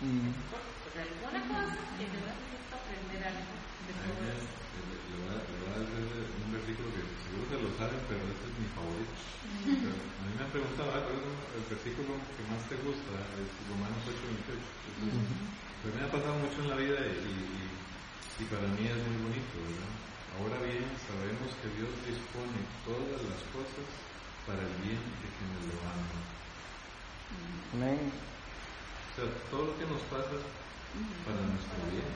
[0.00, 0.30] Mm.
[0.50, 3.52] por, por alguna cosa que yo necesito aprender algo
[3.92, 3.98] de
[5.10, 8.68] le voy a- hacer un versículo que seguro que lo saben, pero este es mi
[8.68, 9.12] favorito.
[9.82, 13.12] Pero a mí me han preguntado, ah, ¿cuál es el versículo que más te gusta?
[13.42, 14.68] Es Romanos 8, 28.
[14.86, 15.26] Entonces,
[15.82, 18.04] pues me ha pasado mucho en la vida y-
[18.38, 19.90] y para mí es muy bonito, ¿verdad?
[20.28, 24.12] Ahora bien, sabemos que Dios dispone todas las cosas
[24.44, 26.38] para el bien de quienes lo aman.
[27.72, 28.37] Amén.
[29.18, 30.46] O sea, todo lo que nos pasa es
[31.26, 32.06] para nuestro bien.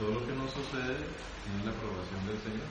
[0.00, 1.04] Todo lo que nos sucede
[1.44, 2.64] tiene la aprobación del Señor.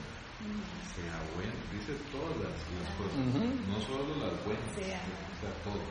[0.90, 2.58] Sea bueno, dice todas las
[2.98, 4.98] cosas, no solo las buenas, Sea.
[4.98, 5.86] o sea, todo.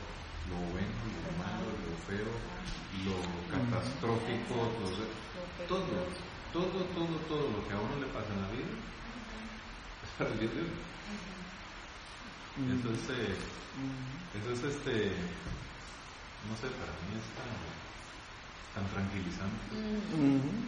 [0.51, 2.35] Lo bueno, lo malo, lo feo,
[3.07, 3.15] lo
[3.47, 4.91] catastrófico, lo
[5.71, 5.87] todo,
[6.51, 8.75] todo, todo, todo lo que a uno le pasa en la vida
[10.03, 10.83] es para el bien de uno.
[12.75, 13.39] Eso es, eh,
[14.35, 15.15] eso es este,
[16.49, 19.75] no sé, para mí es tan, tan tranquilizante.
[19.75, 20.67] Mm.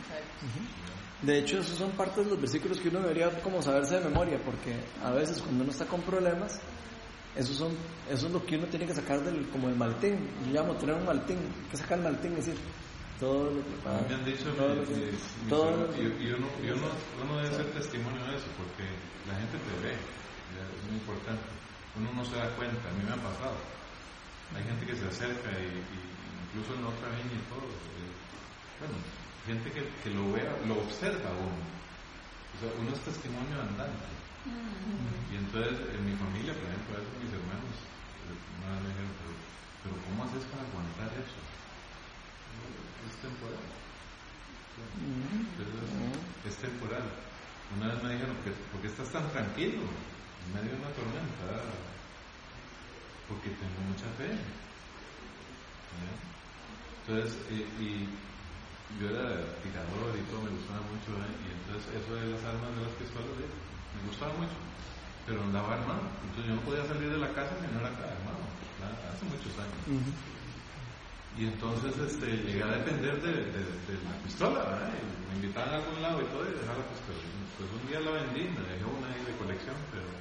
[1.26, 4.40] De hecho, esos son partes de los versículos que uno debería como saberse de memoria,
[4.44, 6.60] porque a veces cuando uno está con problemas,
[7.36, 7.76] eso, son,
[8.10, 10.30] eso es lo que uno tiene que sacar del, como el maltín.
[10.46, 12.56] Yo llamo tener un maltín, hay que sacar el maltín y decir
[13.20, 14.02] todo lo que pasa.
[14.02, 16.28] mí me han dicho, todo mi- lo que- mis- mis todo hermanos, lo que- y,
[16.28, 16.88] y uno, y uno,
[17.24, 18.84] uno debe ser testimonio de eso, porque
[19.28, 21.44] la gente te ve, es muy importante.
[21.96, 23.58] Uno no se da cuenta, a mí me ha pasado.
[24.56, 26.10] Hay gente que se acerca y, y-
[26.50, 27.70] incluso otra viña y todo.
[27.70, 28.14] eh,
[28.80, 28.96] bueno,
[29.46, 31.62] gente que, que lo vea, lo observa uno.
[32.56, 34.10] O sea, uno es testimonio andante.
[35.32, 37.76] Y entonces, en mi familia, por ejemplo, a veces mis hermanos,
[38.26, 39.34] eh, una vez me dijeron, pero,
[39.84, 41.40] pero ¿cómo haces para aguantar eso?
[43.08, 43.64] Es temporal.
[45.58, 45.90] Entonces,
[46.46, 47.06] es temporal.
[47.76, 50.92] Una vez me dijeron, ¿por qué, por qué estás tan tranquilo en medio de una
[50.94, 51.46] tormenta?
[53.30, 54.26] "Ah, Porque tengo mucha fe.
[55.94, 56.10] ¿Ya?
[57.06, 58.10] Entonces, y, y
[58.98, 61.34] yo era tirador y todo, me gustaba mucho, ¿eh?
[61.46, 63.50] y entonces eso de las armas de las pistolas, ¿eh?
[63.94, 64.58] me gustaba mucho,
[65.26, 68.42] pero andaba armado, entonces yo no podía salir de la casa si no era armado,
[68.82, 69.14] ¿verdad?
[69.14, 69.86] hace muchos años.
[71.38, 74.90] Y entonces este, llegué a depender de, de, de la pistola, ¿verdad?
[74.90, 77.22] Y me invitaban a algún lado y todo y dejaba la pistola.
[77.58, 80.19] Pues un día la vendí, me dejé una ahí de colección, pero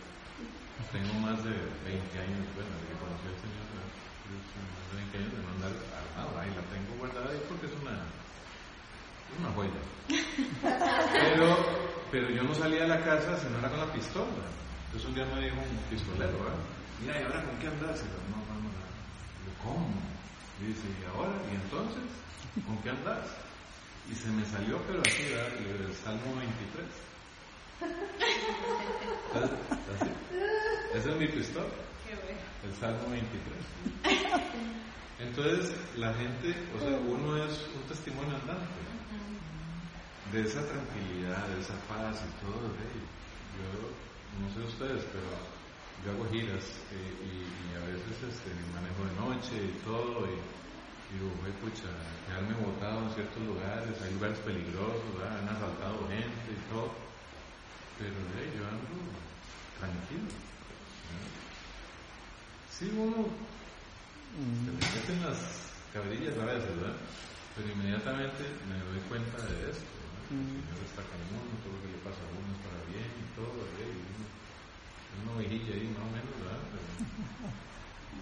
[0.93, 1.53] tengo más de
[1.84, 5.72] 20 años, bueno, desde que conocí al Señor, más de 20 años de no andar
[5.93, 7.97] armado, ahí la tengo guardada ahí porque es una,
[9.36, 9.82] una joya.
[11.12, 11.47] Pero,
[12.11, 14.49] pero yo no salía de la casa si no era con la pistola.
[14.86, 16.64] Entonces un día me dijo un pistolero, ¿verdad?
[17.01, 18.01] Mira, ¿y ahora con qué andas?
[18.01, 18.72] Y yo, no, no, no.
[19.45, 19.93] Yo, ¿cómo?
[20.61, 21.36] Y dice, ¿y ahora?
[21.45, 22.09] ¿Y entonces?
[22.64, 23.28] ¿Con qué andas?
[24.09, 25.53] Y se me salió, pero así, ¿verdad?
[25.61, 27.08] El Salmo 23.
[30.95, 31.66] Ese es mi pistola.
[32.64, 33.57] El Salmo 23.
[35.20, 38.81] Entonces, la gente, o sea, uno es un testimonio andante
[40.33, 42.68] de esa tranquilidad, de esa paz y todo.
[43.59, 43.68] Yo,
[44.41, 45.31] no sé ustedes, pero
[46.05, 50.26] yo hago giras eh, y, y a veces este, manejo de noche y todo.
[50.26, 50.35] Y,
[51.11, 51.89] y digo, "Güey, pucha,
[52.26, 55.39] quedarme botado en ciertos lugares, hay lugares peligrosos, ¿verdad?
[55.41, 56.93] han asaltado gente y todo.
[57.99, 58.95] Pero eh, yo ando
[59.79, 60.31] tranquilo.
[60.31, 61.31] ¿verdad?
[62.71, 63.27] Sí, uno
[64.39, 65.39] se me meten las
[65.93, 66.97] cabrillas a veces, ¿verdad?
[67.59, 69.83] Pero inmediatamente me doy cuenta de esto.
[69.99, 70.23] ¿verdad?
[70.31, 73.09] El Señor está con uno, todo lo que le pasa a uno es para bien
[73.19, 73.89] y todo, ¿verdad?
[73.91, 74.27] Y uno,
[75.27, 76.63] uno vigilla ahí más o menos, ¿verdad?
[76.71, 76.87] Pero-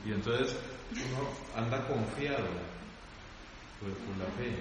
[0.06, 0.54] y entonces
[0.94, 1.20] uno
[1.58, 2.46] anda confiado
[3.82, 4.54] por, por la fe,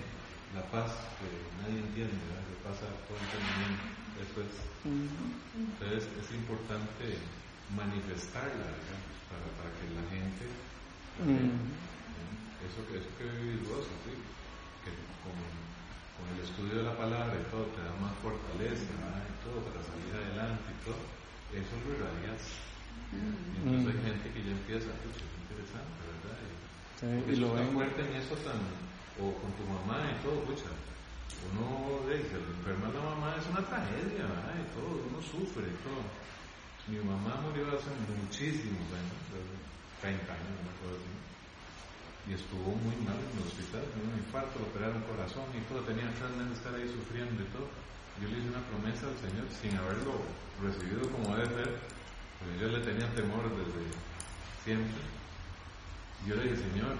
[0.57, 0.91] la paz
[1.21, 1.29] que
[1.61, 2.43] nadie entiende, ¿verdad?
[2.49, 3.85] Que pasa todo entendimiento.
[4.21, 4.55] Eso es.
[5.55, 7.17] Entonces es importante
[7.75, 10.45] manifestarla, digamos, para, para que la gente.
[12.65, 14.11] Eso, que- eso que vivís vos, así,
[14.83, 14.91] que
[15.21, 15.37] con,
[16.17, 19.21] con el estudio de la palabra y todo te da más fortaleza ¿verdad?
[19.29, 21.01] y todo para salir adelante y todo,
[21.53, 22.41] eso lo irradias.
[23.11, 26.37] Y entonces hay gente que ya empieza, pucha, es interesante, ¿verdad?
[26.41, 26.65] Y,
[26.99, 27.69] Sí, porque y lo ven.
[27.73, 28.59] fuerte en eso tan,
[29.19, 30.71] o con tu mamá y todo, pucha.
[31.51, 34.25] Uno dice, el enfermo de la mamá es una tragedia,
[34.73, 36.03] todo, uno sufre todo.
[36.87, 39.41] Mi mamá murió hace muchísimos años, hace
[40.01, 41.13] 30 años, una cosa así.
[42.29, 45.81] y estuvo muy mal en el hospital, con un infarto, le operaron corazón y todo,
[45.85, 47.69] tenía tres meses de estar ahí sufriendo y todo.
[48.21, 50.23] Yo le hice una promesa al Señor sin haberlo
[50.61, 51.69] recibido como debe ser,
[52.37, 53.81] porque yo le tenía temor desde
[54.63, 55.01] siempre.
[56.25, 56.95] Yo le dije, Señor,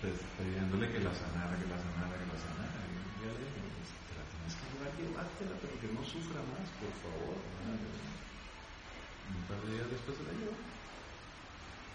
[0.00, 2.78] pues, pidiéndole que la sanara, que la sanara, que la sanara.
[2.86, 6.40] Y yo le dije, pues, te la tienes que jugar, llevártela, pero que no sufra
[6.54, 7.36] más, por favor.
[9.28, 10.56] Un par de días después se la llevó.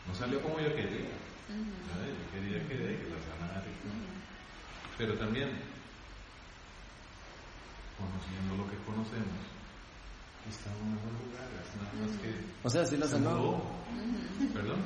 [0.08, 1.12] No salió como yo quería.
[1.48, 2.12] ¿sabes?
[2.12, 3.96] Yo quería que, que la sanara y todo.
[4.98, 5.50] Pero también,
[7.98, 9.44] conociendo lo que conocemos,
[10.50, 11.48] está en un mejor lugar.
[11.60, 12.32] Es nada más que.
[12.64, 13.62] O sea, sí la sanó.
[14.54, 14.82] ¿Perdón?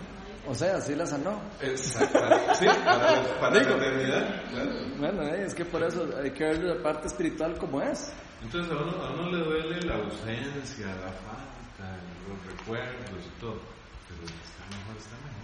[0.46, 1.42] O sea, sí la sanó.
[1.62, 2.20] Exacto.
[2.60, 4.44] Sí, para, para la eternidad.
[4.50, 4.72] Claro.
[4.98, 8.14] Bueno, eh, es que por eso hay que ver la parte espiritual como es.
[8.42, 13.60] Entonces a uno, a uno le duele la ausencia, la falta, los recuerdos y todo.
[14.08, 15.38] Pero está mejor, está mejor.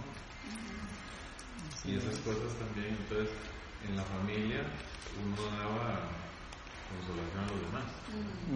[1.84, 3.30] Y esas cosas también, entonces,
[3.86, 4.64] en la familia
[5.20, 6.08] uno daba
[6.88, 7.88] consolación a los demás.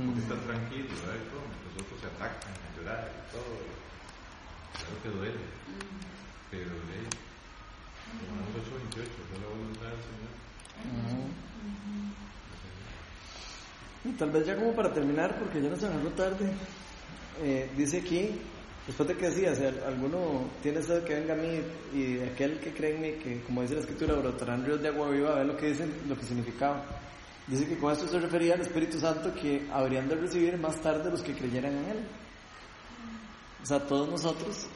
[0.06, 1.20] Porque está tranquilo, ¿verdad?
[1.20, 3.52] Y todo, mientras otros se atacan a llorar y todo.
[4.78, 5.44] Claro que duele.
[6.50, 6.98] Pero de
[8.26, 10.32] Romanos 8, 28, fue la voluntad del Señor.
[14.04, 16.50] Y tal vez ya como para terminar, porque ya nos agarró tarde,
[17.42, 18.30] eh, dice aquí,
[18.86, 21.60] después de que decía, si al- alguno tiene sed que venga a mí
[21.92, 25.10] y aquel que cree en mí, que como dice la escritura, brotarán ríos de agua
[25.10, 26.84] viva, a lo que dice, lo que significaba.
[27.46, 31.10] Dice que con esto se refería al Espíritu Santo que habrían de recibir más tarde
[31.10, 32.06] los que creyeran en Él.
[33.62, 34.66] O sea, todos nosotros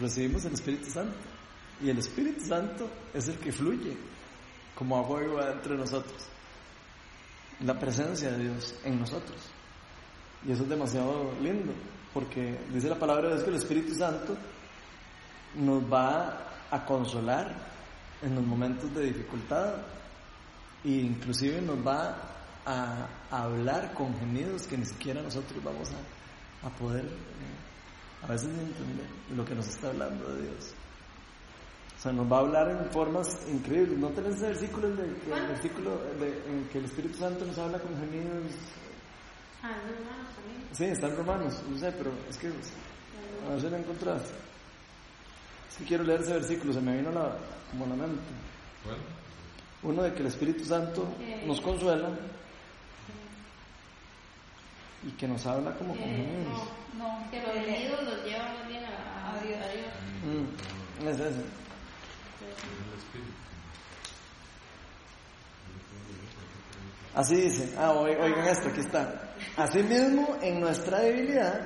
[0.00, 1.16] recibimos el Espíritu Santo.
[1.82, 3.96] Y el Espíritu Santo es el que fluye
[4.74, 6.26] como agua viva entre nosotros.
[7.60, 9.38] La presencia de Dios en nosotros.
[10.46, 11.72] Y eso es demasiado lindo,
[12.12, 14.36] porque dice la palabra de Dios que el Espíritu Santo
[15.56, 17.54] nos va a consolar
[18.22, 19.74] en los momentos de dificultad
[20.84, 22.16] e inclusive nos va
[22.64, 27.71] a, hablar con gemidos que ni siquiera nosotros vamos a, a poder eh,
[28.22, 29.06] a veces ni entender
[29.36, 30.74] lo que nos está hablando de Dios.
[31.98, 33.98] O sea, nos va a hablar en formas increíbles.
[33.98, 37.56] ¿No tenés ese versículo, el, de- el versículo de- en que el Espíritu Santo nos
[37.58, 38.52] habla con gemidos?
[39.62, 40.62] Ah, no, hermanos, también.
[40.72, 44.34] Sí, está en Romanos, no sé, pero es que a ver si lo encontraste.
[45.70, 47.36] Es que quiero leer ese versículo, se me vino a la,
[47.70, 48.20] como a la mente.
[48.84, 49.02] Bueno,
[49.84, 51.06] Uno de que el Espíritu Santo
[51.46, 52.08] nos consuela
[55.06, 56.68] y que nos habla como con Eh, gemidos.
[56.98, 59.58] No, que los gemidos los llevan más bien a, Dios.
[59.60, 59.92] a Dios.
[60.24, 61.26] Mm, es ese.
[61.28, 63.32] es el Espíritu.
[67.14, 69.34] Así dice, ah, oi- oigan esto, aquí está.
[69.56, 71.60] Asimismo, en nuestra debilidad,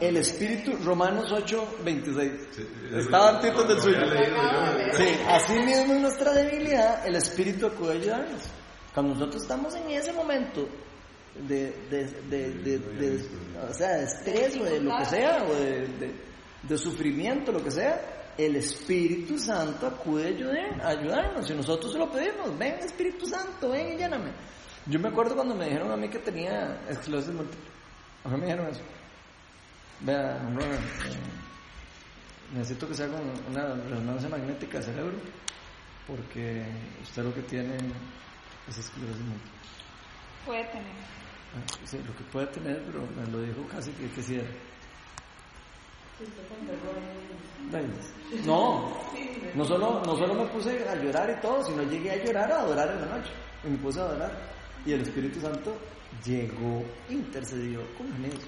[0.00, 2.32] el Espíritu, Romanos 8, 26.
[2.52, 2.66] Sí,
[2.96, 3.98] Estaba del suyo.
[4.96, 8.42] Sí, así mismo en nuestra debilidad, el Espíritu acude a ayudarnos.
[8.94, 10.66] Cuando nosotros estamos en ese momento
[11.48, 13.28] de, de, de, de-
[13.68, 18.32] o sea, de estrés o de lo que sea, o de, sufrimiento, lo que sea,
[18.36, 21.50] el Espíritu Santo acude a ayudar- a ayudarnos.
[21.50, 24.30] Y nosotros se lo pedimos, ven Espíritu Santo, ven y lléname.
[24.86, 27.70] Yo me acuerdo cuando me dijeron a mí que tenía esclerosis múltiple.
[28.24, 28.82] A mí me dijeron eso.
[30.00, 30.78] Vea, eh,
[32.52, 35.16] necesito que se haga un- una resonancia magnética del cerebro
[36.06, 36.64] porque
[37.02, 37.76] usted lo que tiene
[38.68, 39.52] es esclerosis múltiple.
[40.44, 40.92] Puede tener.
[41.92, 44.48] Lo que puede tener, pero me lo dijo casi que, que sí era.
[47.70, 48.46] ¿Ves?
[48.46, 48.90] No,
[49.54, 52.60] no solo, no solo me puse a llorar y todo, sino llegué a llorar, a
[52.60, 53.30] adorar en la noche.
[53.64, 54.32] Y me puse a adorar.
[54.84, 55.76] Y el Espíritu Santo
[56.24, 58.40] llegó, intercedió con gemidos.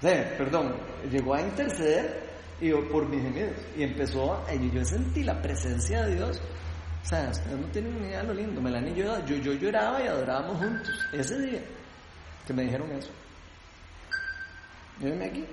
[0.00, 0.74] Perdón,
[1.10, 3.56] llegó a interceder y por mis gemidos.
[3.76, 6.40] Y empezó, y yo sentí la presencia de Dios.
[7.02, 8.60] O sea, ustedes no tienen ni idea de lo lindo.
[8.60, 10.94] Melanie y yo, yo, yo lloraba y adorábamos juntos.
[11.12, 11.62] Ese día
[12.46, 13.10] que me dijeron eso.
[15.00, 15.44] Mírenme aquí.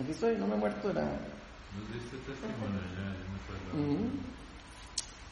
[0.00, 0.90] Aquí estoy, no me he muerto.
[0.90, 1.02] Era...
[1.02, 3.92] Nos diste testimonio ya, yo me acuerdo.
[3.92, 4.10] Ujú.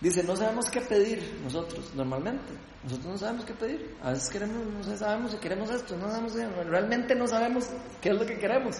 [0.00, 2.52] Dice, no sabemos qué pedir nosotros, normalmente.
[2.84, 3.96] Nosotros no sabemos qué pedir.
[4.02, 7.68] A veces queremos, no sabemos si queremos esto, no sabemos, si- realmente no sabemos
[8.00, 8.76] qué es lo que queremos.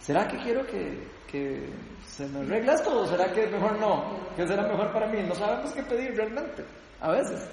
[0.00, 1.68] ¿Será que quiero que, que
[2.06, 4.18] se me arregle esto o será que mejor no?
[4.34, 5.22] ¿Qué será mejor para mí?
[5.22, 6.64] No sabemos qué pedir realmente,
[7.00, 7.46] a veces.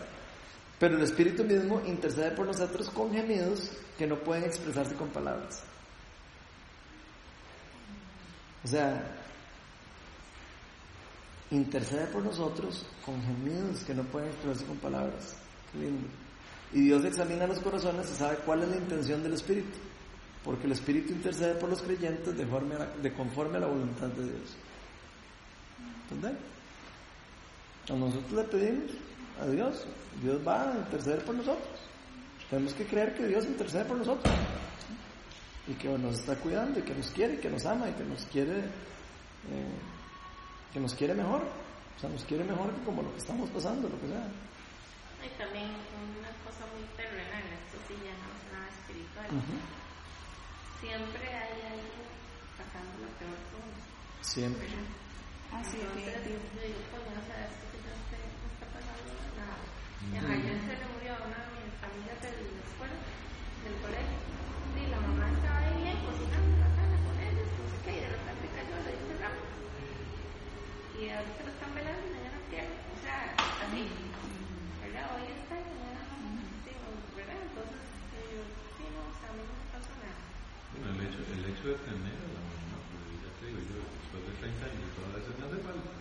[0.79, 5.63] Pero el Espíritu mismo intercede por nosotros con gemidos que no pueden expresarse con palabras.
[8.63, 9.03] O sea,
[11.51, 15.35] intercede por nosotros con gemidos que no pueden expresarse con palabras.
[15.71, 16.07] Qué lindo.
[16.73, 19.77] Y Dios examina los corazones y sabe cuál es la intención del Espíritu.
[20.43, 24.23] Porque el Espíritu intercede por los creyentes de, forma- de conforme a la voluntad de
[24.23, 24.55] Dios.
[26.09, 26.37] ¿Entendés?
[27.87, 28.91] Cuando nosotros le pedimos
[29.41, 29.85] a Dios,
[30.21, 31.79] Dios va a interceder por nosotros.
[32.49, 34.33] Tenemos que creer que Dios intercede por nosotros.
[35.67, 38.03] Y que nos está cuidando, y que nos quiere, y que nos ama, y que
[38.05, 39.75] nos quiere, eh,
[40.71, 41.41] que nos quiere mejor.
[41.41, 44.27] O sea, nos quiere mejor que como lo que estamos pasando, lo que sea.
[45.25, 49.25] Y también una cosa muy terrenal, esto sí ya no es nada espiritual.
[49.27, 49.55] Ujú.
[50.81, 52.05] Siempre hay alguien
[52.53, 53.81] pasando lo peor con uno.
[54.21, 54.67] Siempre.
[55.49, 56.27] Así Entonces, es.
[56.27, 59.57] yo digo, coño, o sea, esto estoy, no está pasando nada.
[60.05, 62.97] Y ayer se le murió a una de mis amigas de la escuela,
[63.65, 64.19] del colegio.
[64.77, 68.01] Y la mamá estaba ahí bien cocinando la sala con ellos, no sé qué, y
[68.05, 69.41] de repente cayó, le un derrame.
[70.93, 72.77] Y ahorita lo están velando y mañana pierde.
[72.93, 73.17] O sea,
[73.65, 73.81] así.
[74.83, 75.05] ¿Verdad?
[75.17, 76.17] Hoy está y mañana no.
[76.61, 76.71] Sí,
[77.17, 77.39] ¿verdad?
[77.49, 77.81] Entonces,
[78.13, 78.41] eh, yo,
[78.77, 80.21] sí, no, o sea, a mí no me pasa nada.
[80.77, 83.83] Bueno, el hecho, el hecho de tener a la mamá, pues ya te digo yo,
[83.83, 85.91] después de 30 años, todas veces me hace falta.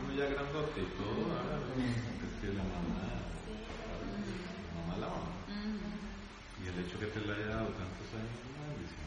[0.00, 3.04] Uno ya grandote y todo, ahora, es que la mamá,
[4.64, 5.32] la mamá la mamá.
[6.56, 9.04] Y el hecho que te la haya dado tantos años, es una bendición.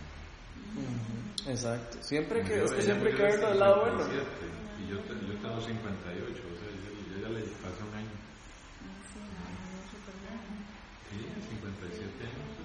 [1.50, 1.98] Exacto.
[2.02, 4.04] Siempre que, es que siempre que verlo a del lado bueno.
[4.06, 4.22] 57,
[4.78, 8.14] Y yo, yo tengo 58, o sea, yo, yo ya le pasé un año.
[11.10, 11.18] Sí,
[11.50, 12.57] 57 años.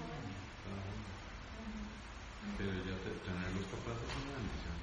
[2.57, 4.73] Pero ya te- tener los papás es una bendición.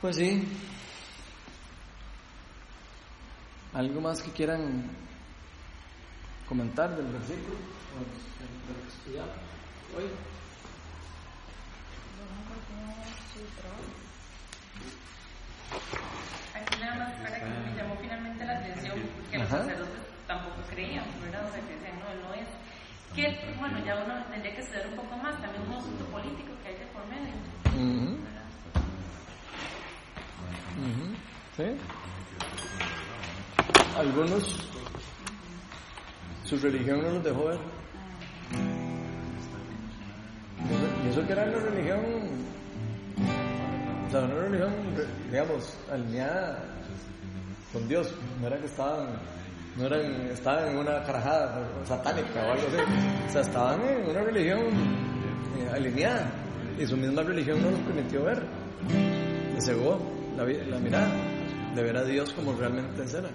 [0.00, 0.46] Pues sí.
[3.72, 4.88] ¿Algo más que quieran
[6.48, 7.56] comentar del versículo?
[7.96, 8.04] O de-
[8.68, 8.90] lo que
[9.96, 10.10] hoy.
[16.54, 18.94] Aquí nada más para que me llamó finalmente la atención
[19.30, 19.58] que los Ajá.
[19.58, 19.93] sacerdotes
[20.74, 21.46] creían, ¿verdad?
[21.48, 22.48] O sea, que decían, no, él no es.
[23.14, 26.68] Que, bueno, ya uno tendría que estudiar un poco más, también un asunto político que
[26.68, 27.34] hay de por medio,
[27.70, 28.48] Ujú, ¿verdad?
[30.82, 31.14] ujú,
[31.56, 31.64] ¿Sí?
[33.96, 34.42] Algunos,
[36.44, 37.58] su religión no los dejó ver.
[40.58, 42.00] Y eso- Y eso que era una religión,
[44.08, 44.72] o sea, una religión,
[45.30, 46.64] digamos, alineada
[47.72, 48.12] con Dios.
[48.40, 49.08] No era que estaban,
[49.76, 52.76] no eran, estaban en una carajada satánica o algo así.
[53.28, 56.30] O sea, estaban en una religión eh, alineada.
[56.78, 58.42] Y su misma religión no los permitió ver.
[59.54, 59.98] Les cegó
[60.36, 61.10] la mirada
[61.74, 63.30] de ver a Dios como realmente era.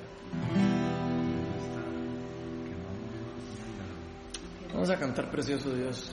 [4.74, 6.12] Vamos a cantar Precioso Dios.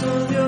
[0.00, 0.47] So